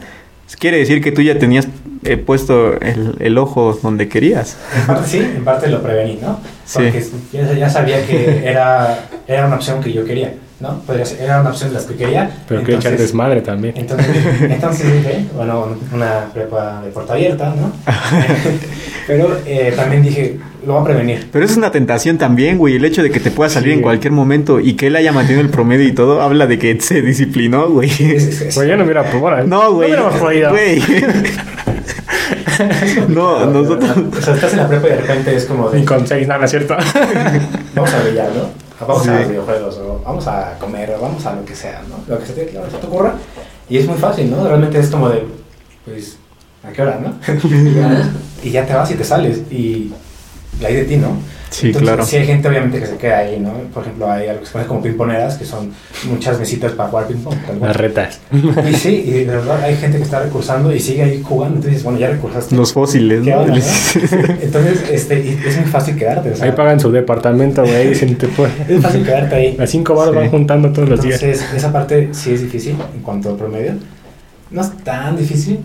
[0.59, 1.67] quiere decir que tú ya tenías
[2.03, 4.57] eh, puesto el, el ojo donde querías.
[4.79, 6.39] En parte sí, en parte lo prevení, ¿no?
[6.65, 6.79] Sí.
[6.83, 7.03] Porque
[7.33, 10.79] ya, ya sabía que era, era una opción que yo quería, ¿no?
[10.79, 12.29] Podría ser, era una opción de las que quería.
[12.47, 13.73] Pero que echar desmadre también.
[13.77, 14.07] Entonces,
[14.41, 17.71] entonces dije, bueno, una prepa de puerta abierta, ¿no?
[19.07, 21.27] Pero eh, también dije, lo voy a prevenir.
[21.31, 22.75] Pero es una tentación también, güey.
[22.77, 23.75] El hecho de que te pueda salir Sí.
[23.75, 26.79] en cualquier momento y que él haya mantenido el promedio y todo, habla de que
[26.81, 27.89] se disciplinó, güey.
[27.89, 29.45] Es- es- es- Pues yo no hubiera probado.
[29.45, 29.91] No, güey.
[29.91, 30.09] No.
[30.19, 30.81] Güey.
[33.09, 33.91] no, nosotros.
[34.17, 36.27] O sea, estás en la prepa y de repente es como de, Ni con seis,
[36.27, 36.75] nada, ¿no es cierto?
[37.75, 38.49] vamos a brillar, ¿no?
[38.87, 39.09] Vamos Sí.
[39.09, 42.03] a los videojuegos, o vamos a comer, o vamos a lo que sea, ¿no?
[42.07, 43.13] Lo que se te, lo que se te ocurra.
[43.69, 44.45] Y es muy fácil, ¿no?
[44.47, 45.25] Realmente es como de,
[45.85, 46.17] pues,
[46.63, 47.15] ¿a qué hora, no?
[48.43, 49.39] y, ya, y te vas y te sales.
[49.49, 49.93] Y
[50.59, 51.17] y hay de ti, ¿no?
[51.49, 52.05] Sí, Entonces, claro.
[52.05, 53.53] Sí hay gente obviamente que se queda ahí, ¿no?
[53.73, 55.71] Por ejemplo, hay algo que se pone como pimponeras, que son
[56.09, 57.35] muchas mesitas para jugar ping-pong.
[57.61, 58.19] Las retas.
[58.31, 61.57] Y sí, y de verdad hay gente que está recursando y sigue ahí jugando.
[61.57, 62.55] Entonces, bueno, ya recursaste.
[62.55, 63.41] Los fósiles, ¿Qué ¿no?
[63.41, 63.61] onda, no?
[64.41, 66.31] Entonces, este, y es muy fácil quedarte.
[66.31, 67.89] O sea, Ahí pagan su departamento, güey.
[67.89, 69.55] dicen, te puede- es fácil quedarte ahí.
[69.57, 70.19] Las cinco baros Sí.
[70.19, 71.21] van juntando todos los días.
[71.23, 73.73] Entonces, esa parte sí es difícil en cuanto a promedio.
[74.51, 75.59] No es tan difícil,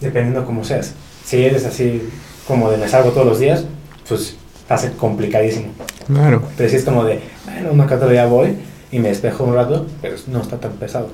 [0.00, 0.94] dependiendo cómo seas.
[1.24, 2.02] Si eres así
[2.46, 3.64] como de me salgo todos los días,
[4.08, 4.36] pues
[4.78, 5.68] ser complicadísimo.
[6.06, 6.42] Claro.
[6.56, 8.56] Pero si es como de, bueno, una otro día voy
[8.90, 11.08] y me despejo un rato, pero no está tan pesado.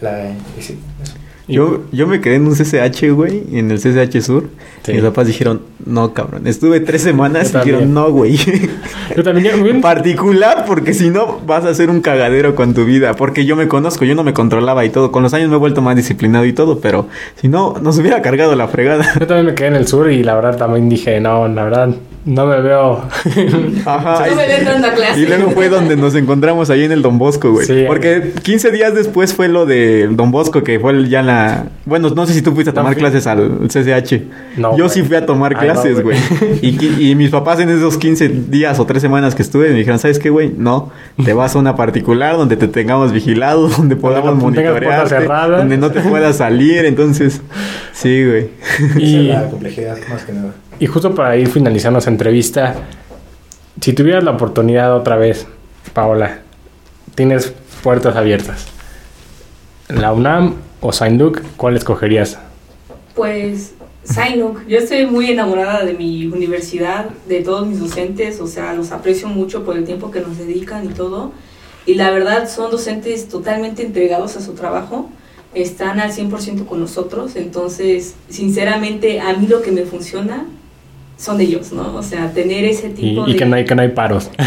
[0.00, 1.14] La, y sí, eso.
[1.50, 4.44] Yo, yo me quedé en un CCH, güey, en el CCH Sur.
[4.84, 4.92] Sí.
[4.92, 6.46] Y mis papás dijeron, no, cabrón.
[6.46, 8.36] Estuve tres semanas Yo y dijeron, no, güey.
[9.16, 13.14] Yo también, güey, Particular, porque si no vas a hacer un cagadero con tu vida.
[13.14, 15.10] Porque yo me conozco, yo no me controlaba y todo.
[15.10, 18.22] Con los años me he vuelto más disciplinado y todo, pero si no, nos hubiera
[18.22, 19.04] cargado la fregada.
[19.18, 21.90] yo también me quedé en el sur y la verdad también dije, no, la verdad,
[22.24, 23.02] no me veo.
[23.86, 24.26] Ajá.
[24.28, 25.20] No me ven dando clase.
[25.20, 27.66] Y luego fue donde nos encontramos ahí en el Don Bosco, güey.
[27.66, 27.84] Sí.
[27.86, 31.66] Porque 15 días después fue lo de Don Bosco, que fue ya la...
[31.86, 34.22] Bueno, no sé si tú fuiste a tomar clases al CCH.
[34.58, 36.18] No, Yo sí fui a tomar Ay, clases, güey.
[36.62, 39.74] y, qui- y mis papás en esos 15 días o 3 semanas que estuve me
[39.76, 40.52] dijeron, ¿sabes qué, güey?
[40.56, 40.90] No,
[41.24, 44.54] te vas a una particular donde te tengamos vigilado, donde podamos
[45.08, 45.58] cerradas.
[45.58, 46.84] donde no te puedas salir.
[46.84, 47.40] Entonces,
[47.92, 48.48] sí, güey.
[48.78, 50.52] Esa es y, la complejidad, más que nada.
[50.80, 52.74] Y justo para ir finalizando esta entrevista,
[53.80, 55.46] si tuvieras la oportunidad otra vez,
[55.92, 56.40] Paola,
[57.14, 57.52] tienes
[57.82, 58.66] puertas abiertas.
[59.88, 61.22] ¿La UNAM o Saint?
[61.58, 62.38] ¿Cuál escogerías?
[63.14, 63.74] Pues,
[64.04, 68.90] Sinuk, yo estoy muy enamorada de mi universidad, de todos mis docentes, o sea, los
[68.90, 71.32] aprecio mucho por el tiempo que nos dedican y todo.
[71.84, 75.10] Y la verdad son docentes totalmente entregados a su trabajo,
[75.52, 80.46] están al 100% con nosotros, entonces, sinceramente, a mí lo que me funciona
[81.20, 81.96] son ellos, ¿no?
[81.96, 83.38] O sea, tener ese Y, tipo y de...
[83.38, 84.30] que, no hay, que no hay paros.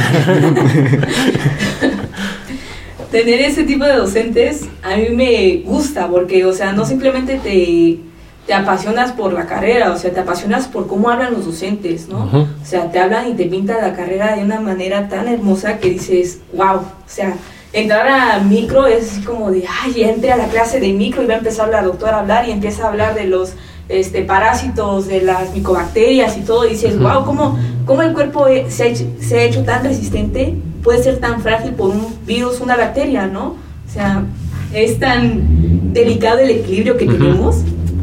[3.12, 8.00] tener ese tipo de docentes a mí me gusta porque, o sea, no simplemente te,
[8.48, 12.24] te apasionas por la carrera, o sea, te apasionas por cómo hablan los docentes, ¿no?
[12.24, 15.92] O sea, te hablan y te pintan la carrera de una manera tan hermosa que
[15.92, 17.36] dices, wow, o sea,
[17.72, 21.22] entrar a micro es así como de, ay, ya entré a la clase de micro
[21.22, 23.54] y va a empezar la doctora a hablar y empieza a hablar de los
[23.90, 28.66] este, parásitos, de las micobacterias y todo, y dices, wow, ¿cómo, cómo el cuerpo eh,
[28.70, 32.60] se ha, hecho, se ha hecho tan resistente, puede ser tan frágil por un virus,
[32.62, 33.56] una bacteria, ¿no?
[33.88, 34.24] O sea,
[34.74, 37.58] es tan delicado el equilibrio que tenemos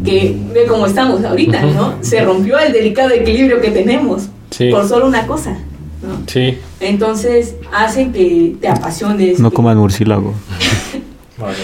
[0.05, 1.63] que ve cómo estamos ahorita.
[1.63, 1.95] ¿no?
[2.01, 4.71] Se rompió el delicado equilibrio que tenemos Sí.
[4.71, 5.51] por solo una cosa,
[6.03, 6.23] ¿no?
[6.27, 6.57] Sí.
[6.81, 9.39] Entonces hacen que te apasiones.
[9.41, 10.33] No que- coman murciélago.
[11.39, 11.57] Vale.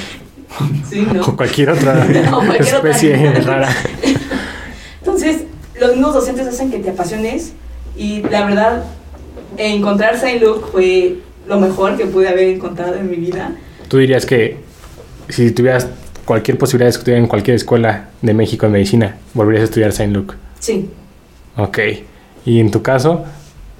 [0.88, 1.22] Sí, ¿no?
[1.22, 3.68] O cualquier otra cualquier especie rara.
[5.00, 5.42] Entonces,
[5.80, 7.52] los mismos docentes hacen que te apasiones
[7.96, 8.84] y la verdad,
[9.57, 13.52] encontrar Saint Luke fue lo mejor que pude haber encontrado en mi vida.
[13.88, 14.59] Tú dirías que
[15.28, 15.88] si tuvieras
[16.24, 20.12] cualquier posibilidad de estudiar en cualquier escuela de México en medicina, volverías a estudiar Saint
[20.12, 20.34] Luke.
[20.59, 20.88] Sí,
[21.57, 21.78] Ok.
[22.44, 23.24] Y en tu caso,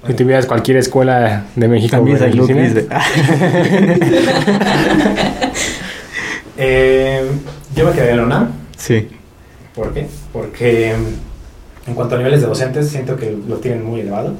[0.05, 2.87] si tuvieras cualquier escuela de México También de Saint Luke.
[6.57, 7.29] Eh,
[7.75, 8.51] yo me quedé en la UNAM.
[8.77, 9.09] sí.
[9.75, 10.07] ¿Por qué?
[10.33, 14.33] Porque en cuanto a niveles de docentes, siento que lo tienen muy elevado,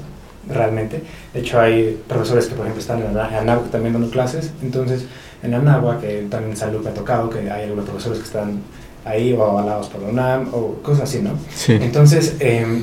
[0.50, 1.04] realmente.
[1.32, 4.52] De hecho, hay profesores que, por ejemplo, están en la Anáhuac también dando clases.
[4.64, 5.06] Entonces,
[5.44, 8.62] en Anáhuac, que también en Salud me ha tocado, que hay algunos profesores que están
[9.06, 11.32] ahí o avalados por la UNAM o cosas así, ¿no?
[11.54, 11.74] Sí.
[11.74, 12.82] Entonces, eh,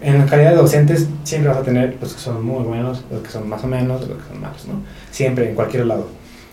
[0.00, 3.20] en la calidad de docentes, siempre vas a tener los que son muy buenos, los
[3.20, 4.74] que son más o menos, los que son malos, ¿no?
[5.10, 6.08] Siempre, en cualquier lado.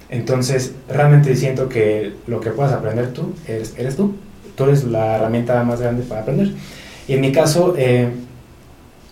[0.09, 4.15] Entonces, realmente siento que lo que puedas aprender tú, eres, eres tú.
[4.55, 6.51] Tú eres la herramienta más grande para aprender.
[7.07, 8.09] Y en mi caso, eh,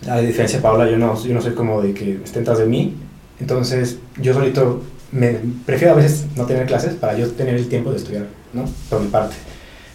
[0.08, 2.66] a diferencia de Paula, yo no, yo no soy como de que estén tras de
[2.66, 2.96] mí.
[3.40, 4.82] Entonces, yo solito
[5.12, 8.64] me prefiero a veces no tener clases para yo tener el tiempo de estudiar, ¿no?
[8.90, 9.36] Por mi parte.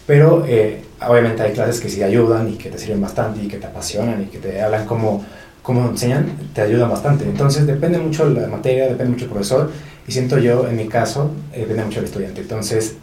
[0.07, 3.57] Pero eh, obviamente hay clases que sí ayudan y que te sirven bastante y que
[3.57, 5.23] te apasionan y que te hablan como,
[5.61, 7.25] como enseñan, te ayudan bastante.
[7.25, 9.71] Entonces depende mucho la materia, depende mucho el profesor
[10.11, 12.41] y siento yo, en mi caso, eh, depende mucho del estudiante.
[12.41, 12.95] Entonces,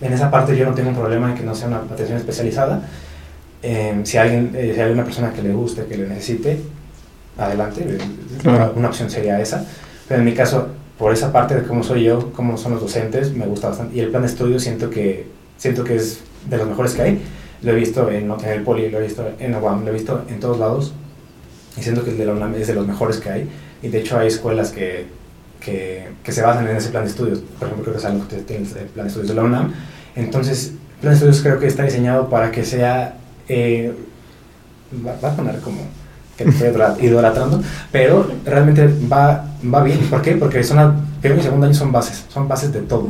[0.00, 2.88] en esa parte yo no tengo un problema en que no sea una atención especializada.
[3.62, 6.58] Eh, si, alguien, eh, si hay una persona que le guste, que le necesite,
[7.36, 7.98] adelante, eh,
[8.40, 8.56] Claro.
[8.56, 9.66] una, una opción sería esa.
[10.08, 13.34] Pero en mi caso, por esa parte de cómo soy yo, cómo son los docentes,
[13.34, 13.96] me gusta bastante.
[13.96, 15.26] Y el plan de estudio siento que,
[15.58, 17.22] siento que es de los mejores que hay.
[17.60, 19.92] Lo he visto en, en el Poli, lo he visto en la UAM, lo he
[19.92, 20.94] visto en todos lados.
[21.76, 23.48] Y siento que el de la UNAM es de los mejores que hay.
[23.82, 25.18] Y de hecho hay escuelas que,
[25.60, 27.40] que, que se basan en ese plan de estudios.
[27.58, 29.72] Por ejemplo, creo que es algo que tiene el plan de estudios de la UNAM.
[30.16, 33.16] Entonces, el plan de estudios creo que está diseñado para que sea...
[33.48, 33.92] eh,
[35.06, 35.82] va, va a sonar como
[36.36, 39.44] que te estoy idolat- idolatrando, pero realmente va,
[39.74, 39.98] va bien.
[40.08, 40.36] ¿Por qué?
[40.36, 43.08] Porque son la, primero y segundo año son bases, son bases de todo.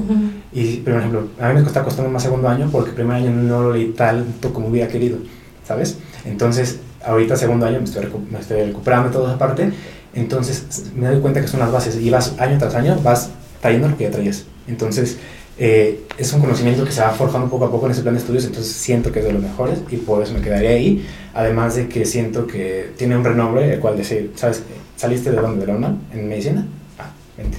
[0.51, 3.63] Y, por ejemplo, a mí me está costando más segundo año porque primer año no
[3.65, 5.19] lo leí tanto como hubiera querido,
[5.67, 5.99] ¿sabes?
[6.25, 9.71] Entonces, ahorita segundo año me estoy, me estoy recuperando toda esa parte,
[10.15, 13.31] entonces me doy cuenta que son las bases y vas año tras año, vas
[13.61, 14.45] trayendo lo que ya traías.
[14.67, 15.17] Entonces,
[15.59, 18.21] eh, es un conocimiento que se va forjando poco a poco en ese plan de
[18.21, 21.05] estudios, entonces siento que es de los mejores y por eso me quedaría ahí.
[21.35, 24.63] Además de que siento que tiene un renombre, el cual decir, ¿sabes?
[24.97, 25.61] ¿Saliste de dónde?
[25.61, 25.99] ¿De la UNAM?
[26.13, 26.67] ¿En medicina?
[26.99, 27.59] Ah, vente.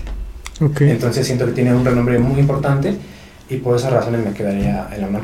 [0.61, 0.81] Ok.
[0.81, 2.93] Entonces siento que tiene un renombre muy importante
[3.49, 5.23] y por esas razones me quedaría en la UNAM.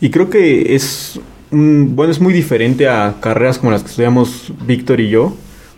[0.00, 1.18] Y creo que es
[1.56, 5.34] un- bueno, es muy diferente a carreras como las que estudiamos Víctor y yo,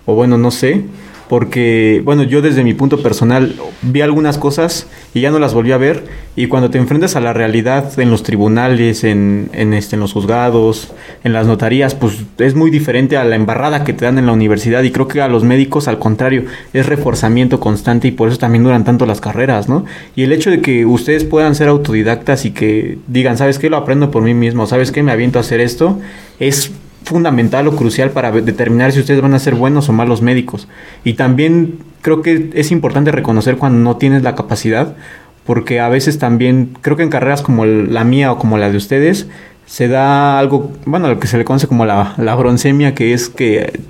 [0.07, 0.85] o bueno, no sé,
[1.29, 5.73] porque, bueno, yo desde mi punto personal vi algunas cosas y ya no las volví
[5.73, 6.05] a ver,
[6.37, 10.13] y cuando te enfrentas a la realidad en los tribunales, en, en, este, en los
[10.13, 10.93] juzgados,
[11.25, 14.33] en las notarías, pues es muy diferente a la embarrada que te dan en la
[14.33, 18.39] universidad, y creo que a los médicos, al contrario, es reforzamiento constante y por eso
[18.39, 19.85] también duran tanto las carreras, ¿no?
[20.17, 23.69] Y el hecho de que ustedes puedan ser autodidactas y que digan, ¿sabes qué?
[23.69, 25.03] Lo aprendo por mí mismo, ¿sabes qué?
[25.03, 25.99] Me aviento a hacer esto,
[26.39, 26.71] es
[27.05, 30.69] fundamental o crucial para determinar si ustedes van a ser buenos o malos médicos.
[31.05, 34.97] Y también creo que es importante reconocer cuando no tienes la capacidad,
[35.45, 38.77] porque a veces también, creo que en carreras como la mía o como la de
[38.77, 39.29] ustedes,
[39.67, 43.29] se da algo, bueno, lo que se le conoce como la, la broncemia, que es
[43.29, 43.81] que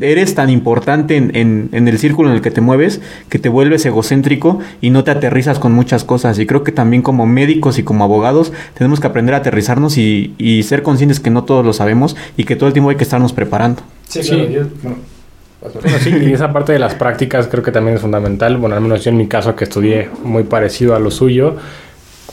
[0.00, 3.86] eres tan importante en, en, el círculo en el que te mueves que te vuelves
[3.86, 6.38] egocéntrico y no te aterrizas con muchas cosas.
[6.38, 10.34] Y creo que también como médicos y como abogados tenemos que aprender a aterrizarnos y,
[10.38, 13.04] y ser conscientes que no todos lo sabemos y que todo el tiempo hay que
[13.04, 13.82] estarnos preparando.
[14.08, 14.48] Sí, claro.
[14.50, 18.56] Yo, bueno, sí, y esa parte de las prácticas creo que también es fundamental.
[18.56, 21.56] Bueno, al menos yo en mi caso que estudié muy parecido a lo suyo,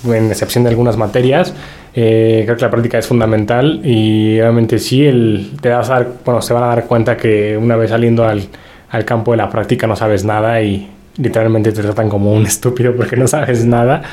[0.06, 1.54] en excepción de algunas materias,
[1.94, 6.08] eh, creo que la práctica es fundamental y obviamente sí, el, te das a dar,
[6.24, 8.44] bueno, se van a dar cuenta que una vez saliendo al,
[8.90, 12.96] al campo de la práctica no sabes nada y literalmente te tratan como un estúpido
[12.96, 14.04] porque no sabes nada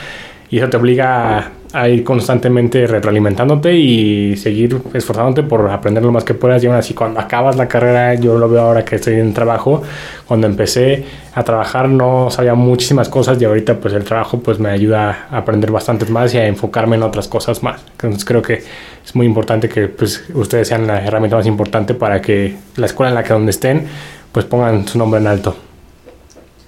[0.50, 6.12] y eso te obliga a, a, ir constantemente retroalimentándote y seguir esforzándote por aprender lo
[6.12, 6.62] más que puedas.
[6.62, 9.82] Y aún así cuando acabas la carrera yo lo veo ahora que estoy en trabajo
[10.26, 14.70] cuando empecé a trabajar no sabía muchísimas cosas y ahorita pues el trabajo pues me
[14.70, 17.82] ayuda a aprender bastantes más y a enfocarme en otras cosas más.
[17.92, 18.62] Entonces creo que
[19.04, 23.10] es muy importante que pues ustedes sean la herramienta más importante para que la escuela
[23.10, 23.86] en la que donde estén
[24.32, 25.56] pues pongan su nombre en alto.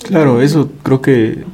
[0.06, 1.44] Claro, eso creo que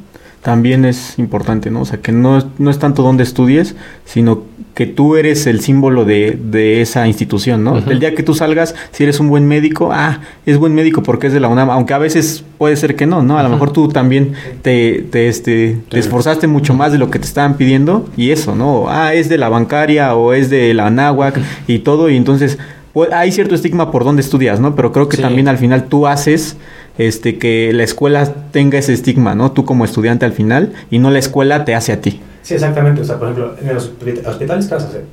[0.44, 1.80] también es importante, ¿no?
[1.80, 4.42] O sea, que no, no es tanto donde estudies, sino
[4.74, 7.72] que tú eres el símbolo de, de esa institución, ¿no?
[7.72, 7.90] Uh -huh.
[7.90, 11.28] El día que tú salgas, si eres un buen médico, ah, es buen médico porque
[11.28, 13.38] es de la UNAM, aunque a veces puede ser que no, ¿no?
[13.38, 13.54] A lo uh -huh.
[13.54, 17.56] mejor tú también te, te, este, te esforzaste mucho más de lo que te estaban
[17.56, 18.84] pidiendo y eso, ¿no?
[18.90, 22.58] Ah, es de la bancaria o es de la anáhuac y todo, y entonces
[22.92, 24.76] pues, hay cierto estigma por donde estudias, ¿no?
[24.76, 25.22] Pero creo que sí.
[25.22, 26.58] también al final tú haces
[26.98, 29.52] este que la escuela tenga ese estigma, ¿no?
[29.52, 32.20] Tú como estudiante al final y no la escuela te hace a ti.
[32.42, 33.00] Sí, exactamente.
[33.00, 33.92] O sea, por ejemplo, en los
[34.26, 35.04] hospitales, ¿qué vas a hacer?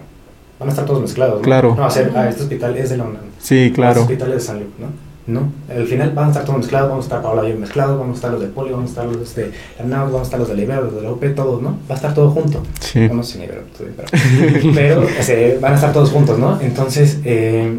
[0.60, 1.38] Van a estar todos mezclados.
[1.38, 1.42] ¿no?
[1.42, 1.70] Claro.
[1.70, 3.22] No, va a ser, ah, este hospital es de la UNAM.
[3.40, 4.02] Sí, claro.
[4.02, 5.12] Este hospital es de San Luis, ¿no?
[5.28, 8.16] No, al final van a estar todos mezclados, vamos a estar Paola bien mezclados, vamos
[8.16, 10.40] a estar los de Poli, vamos a estar los de la NAU, vamos a estar
[10.40, 11.78] los de la Ibero, los de la UP, todos, ¿no?
[11.90, 12.64] Va a estar todo junto.
[12.80, 13.08] Sí.
[13.08, 13.62] Bueno, sin Ibero,
[14.76, 16.60] pero, pero van a estar todos juntos, ¿no?
[16.60, 17.78] Entonces, eh,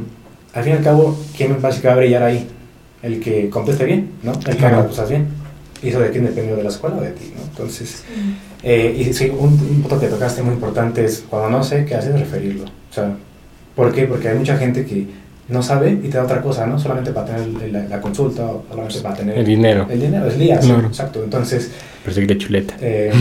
[0.54, 2.48] al fin y al cabo, ¿quién me parece que va a brillar ahí?
[3.02, 4.32] El que conteste bien, ¿no?
[4.32, 5.28] El que haga las cosas bien.
[5.82, 7.42] Y eso de quién depende de la escuela o de ti, ¿no?
[7.42, 8.04] Entonces,
[8.62, 11.96] eh, y sí, un, un punto que tocaste muy importante es cuando no sé qué
[11.96, 12.64] haces, referirlo.
[12.64, 13.16] O sea,
[13.74, 14.04] ¿por qué?
[14.04, 15.08] Porque hay mucha gente que
[15.48, 16.78] no sabe y te da otra cosa, ¿no?
[16.78, 19.38] Solamente para tener la, la consulta o solamente para tener...
[19.38, 19.86] El dinero.
[19.90, 20.86] El dinero, es lías, Claro.
[20.86, 21.22] exacto.
[21.24, 21.70] Entonces,
[22.04, 22.74] Perseguir chuleta.
[22.80, 23.12] eh,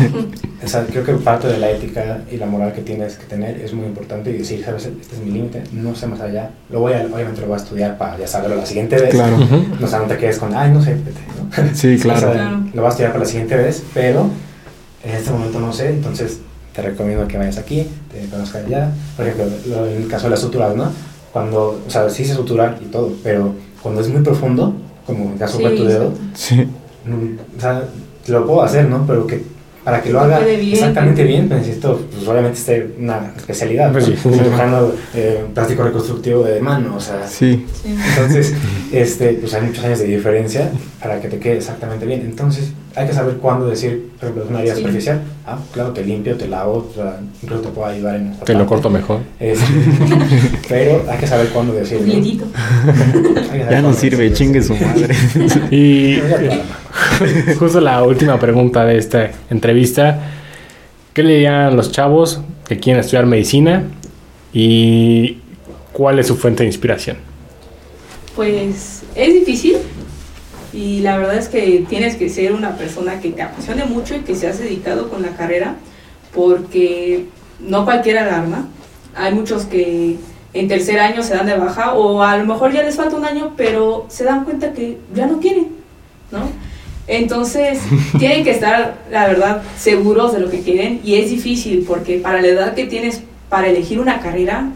[0.64, 3.60] o sea, creo que parte de la ética y la moral que tienes que tener
[3.60, 6.50] es muy importante y decir, sabes, este es mi límite, no sé más allá.
[6.70, 9.10] Lo voy a, obviamente lo voy a estudiar para ya saberlo la siguiente vez.
[9.10, 9.36] Claro.
[9.38, 11.68] No, o sea, no te quedes con, ay, no sé, vete, ¿no?
[11.74, 12.18] Sí, claro.
[12.30, 12.62] O sea, Claro.
[12.74, 14.28] Lo vas a estudiar para la siguiente vez, pero
[15.04, 16.38] en este momento no sé, entonces
[16.74, 18.90] te recomiendo que vayas aquí, te conozcas allá.
[19.16, 20.90] Por ejemplo, lo- en el caso de las suturas, ¿no?
[21.36, 24.74] Cuando, o sea, sí se suturar y todo, pero cuando es muy profundo,
[25.04, 26.12] como caso fue Sí, tu dedo.
[26.32, 26.54] Sí.
[27.04, 27.82] mm, o sea,
[28.28, 29.04] lo puedo hacer, ¿no?
[29.06, 29.42] Pero que
[29.84, 30.60] para que lo haga bien.
[30.72, 33.92] exactamente bien, pues necesito, pues obviamente, esté una especialidad.
[33.92, 34.14] Pues ¿no?
[34.16, 34.28] sí.
[34.30, 37.66] Estoy buscando eh, plástico reconstructivo de mano, o sea, Sí.
[37.82, 37.94] Sí.
[38.16, 38.54] entonces,
[38.90, 40.70] este, pues hay muchos años de diferencia
[41.02, 42.22] para que te quede exactamente bien.
[42.22, 44.80] Entonces, hay que saber cuándo decir, por ejemplo, es una herida Sí.
[44.80, 45.20] superficial.
[45.46, 48.54] Ah, claro, te limpio, te lavo, o sea, incluso te puedo ayudar en esta Te
[48.54, 49.20] lo corto mejor.
[49.38, 49.60] Es-
[50.68, 55.14] pero hay que saber cuándo que saber Ya no sirve, chingue su madre.
[55.70, 56.18] Y
[57.58, 60.18] justo la última pregunta de esta entrevista.
[61.12, 63.84] ¿Qué le dirían a los chavos que quieren estudiar medicina?
[64.52, 65.38] ¿Y
[65.92, 67.16] cuál es su fuente de inspiración?
[68.34, 69.76] Pues es difícil
[70.76, 74.20] y la verdad es que tienes que ser una persona que te apasione mucho y
[74.20, 75.76] que seas dedicado con la carrera
[76.34, 77.24] porque
[77.60, 78.68] no cualquiera la arma.
[79.14, 80.16] Hay muchos que
[80.52, 83.24] en tercer año se dan de baja o a lo mejor ya les falta un
[83.24, 85.68] año pero se dan cuenta que ya no quieren,
[86.30, 86.40] ¿no?
[87.06, 87.80] Entonces
[88.18, 92.42] tienen que estar, la verdad, seguros de lo que quieren y es difícil porque para
[92.42, 94.72] la edad que tienes para elegir una carrera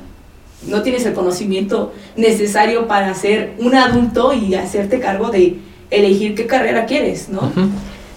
[0.66, 5.58] no tienes el conocimiento necesario para ser un adulto y hacerte cargo de
[5.90, 7.52] elegir qué carrera quieres, ¿no?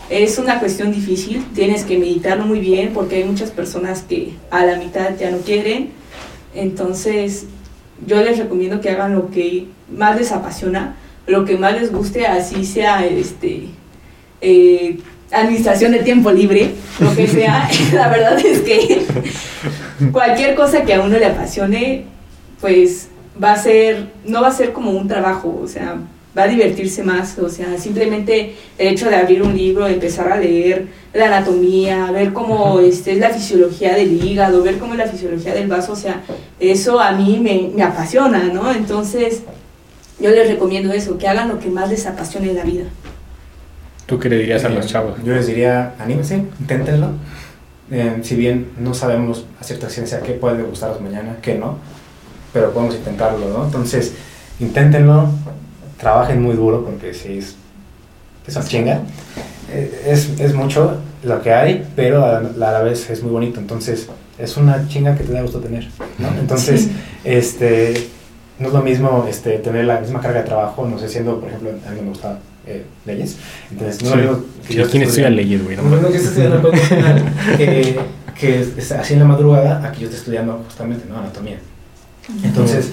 [0.10, 4.66] Es una cuestión difícil, tienes que meditarlo muy bien porque hay muchas personas que a
[4.66, 5.92] la mitad ya no quieren.
[6.54, 7.46] Entonces,
[8.06, 10.96] yo les recomiendo que hagan lo que más les apasiona
[11.28, 13.68] lo que más les guste, así sea este
[14.42, 15.00] eh,
[15.32, 19.06] administración de tiempo libre, lo que sea, la verdad es que
[20.12, 22.06] cualquier cosa que a uno le apasione,
[22.60, 23.10] pues
[23.42, 25.98] va a ser, no va a ser como un trabajo, o sea,
[26.38, 30.38] va a divertirse más, o sea, simplemente el hecho de abrir un libro, empezar a
[30.38, 35.08] leer la anatomía, ver cómo este, es la fisiología del hígado, ver cómo es la
[35.08, 36.22] fisiología del vaso, o sea,
[36.60, 38.72] eso a mí me, me apasiona, ¿no?
[38.72, 39.44] Entonces,
[40.20, 42.86] yo les recomiendo eso, que hagan lo que más les apasione en la vida.
[44.06, 45.20] ¿Tú qué le dirías a los Eh, chavos?
[45.24, 47.12] Yo les diría, anímense, inténtenlo.
[47.92, 51.78] Eh, si bien no sabemos a cierta ciencia qué puede gustaros mañana, qué no,
[52.52, 53.66] pero podemos intentarlo, ¿no?
[53.66, 54.14] Entonces,
[54.60, 55.30] inténtenlo,
[56.04, 57.56] trabajen muy duro porque si es,
[58.46, 59.02] es una chinga.
[59.72, 63.32] Eh, Es, es mucho lo que hay, pero a la, a la vez es muy
[63.32, 63.60] bonito.
[63.60, 65.88] Entonces, es una chinga que te da gusto tener,
[66.20, 66.28] ¿no?
[66.40, 66.92] Entonces, Sí.
[67.24, 67.94] este,
[68.60, 71.50] no es lo mismo este, tener la misma carga de trabajo, no sé, siendo, por
[71.50, 73.38] ejemplo, a mí me gusta eh, leyes.
[73.72, 74.16] Entonces, no Sí.
[74.18, 75.76] lo mismo que Sí, yo ¿Quién estudia leyes, güey?
[75.78, 76.72] No no, no, que estudiando
[77.58, 78.00] que,
[78.40, 81.18] que es así en la madrugada, aquí yo estoy estudiando justamente, ¿no?
[81.18, 81.58] Anatomía.
[82.44, 82.90] Entonces,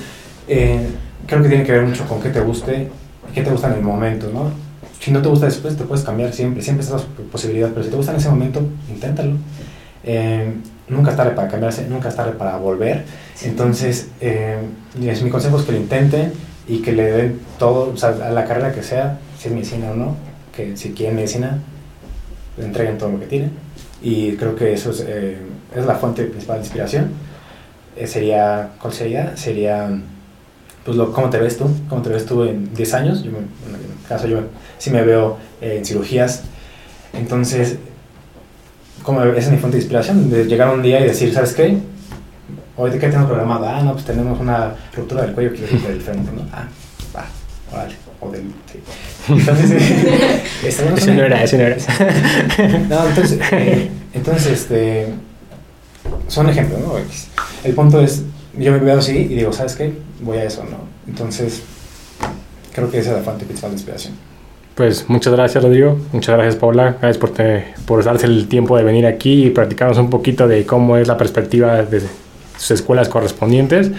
[0.49, 0.87] eh,
[1.27, 2.89] creo que tiene que ver mucho con qué te guste
[3.29, 4.51] y qué te gusta en el momento, ¿no?
[4.99, 7.91] Si no te gusta después, te puedes cambiar siempre, siempre está la posibilidad, pero si
[7.91, 8.61] te gusta en ese momento,
[8.91, 9.33] inténtalo.
[10.05, 10.53] Eh,
[10.89, 13.05] nunca es tarde para cambiarse, nunca es tarde para volver.
[13.43, 14.59] Entonces, eh,
[15.03, 16.33] es, mi consejo es que lo intenten
[16.69, 19.91] y que le den todo, o sea, a la carrera que sea, si es medicina
[19.91, 20.17] o no,
[20.55, 21.59] que si quieren medicina,
[22.59, 23.53] le entreguen todo lo que tienen.
[24.03, 25.39] Y creo que eso es, eh,
[25.75, 27.11] es la fuente principal de inspiración.
[27.97, 29.37] Eh, sería, ¿cuál sería?
[29.37, 29.89] Sería,
[30.85, 31.69] pues, lo, ¿cómo te ves tú?
[31.89, 33.23] ¿Cómo te ves tú en 10 años?
[33.23, 33.37] Yo, en
[33.73, 34.41] mi caso, yo
[34.79, 36.43] sí me veo eh, en cirugías.
[37.13, 37.77] Entonces,
[39.03, 41.77] como esa es mi fuente de inspiración, de llegar un día y decir, ¿sabes qué?
[42.77, 43.69] Hoy, ¿de qué tenemos programado?
[43.69, 46.43] Ah, no, pues tenemos una ruptura del cuello quirúrgica del frente, ¿no?
[46.53, 46.67] Ah,
[47.15, 47.27] va,
[47.73, 47.95] órale.
[48.23, 48.79] O del, sí.
[49.31, 49.71] Entonces,
[50.65, 51.77] eh, son- no era, ese no era.
[52.89, 55.07] no, entonces, eh, entonces, este,
[56.29, 56.93] son ejemplos, ¿no?
[57.65, 58.23] El punto es,
[58.59, 59.93] yo me veo así y digo, ¿sabes qué?
[60.21, 60.79] Voy a eso, ¿no?
[61.09, 61.63] Entonces,
[62.75, 64.15] creo que esa es la fuente principal de inspiración.
[64.75, 65.99] Pues muchas gracias, Rodrigo.
[66.13, 66.97] Muchas gracias, Paula.
[67.01, 70.65] Gracias por, te- por darse el tiempo de venir aquí y platicarnos un poquito de
[70.65, 72.01] cómo es la perspectiva de
[72.57, 73.91] sus escuelas correspondientes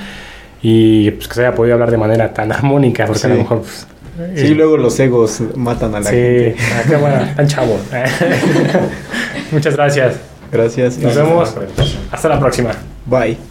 [0.61, 3.41] y pues, que se haya podido hablar de manera tan armónica, porque a lo Sí.
[3.41, 3.59] mejor.
[3.59, 3.87] Pues,
[4.35, 6.55] Sí, eh, luego los egos matan a la sí, gente.
[6.75, 7.77] ah, qué bueno, tan chavo.
[9.51, 10.15] muchas gracias.
[10.51, 10.97] Gracias.
[10.97, 11.55] Nos vemos.
[11.55, 12.01] la invitación.
[12.11, 12.71] Hasta la próxima.
[13.05, 13.50] Bye.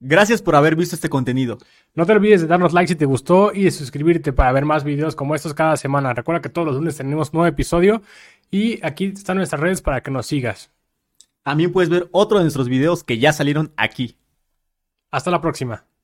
[0.00, 1.58] Gracias por haber visto este contenido.
[1.94, 4.84] No te olvides de darnos like si te gustó y de suscribirte para ver más
[4.84, 6.14] videos como estos cada semana.
[6.14, 8.02] Recuerda que todos los lunes tenemos nuevo episodio
[8.50, 10.70] y aquí están nuestras redes para que nos sigas.
[11.42, 14.16] También puedes ver otro de nuestros videos que ya salieron aquí.
[15.10, 15.88] Hasta la próxima.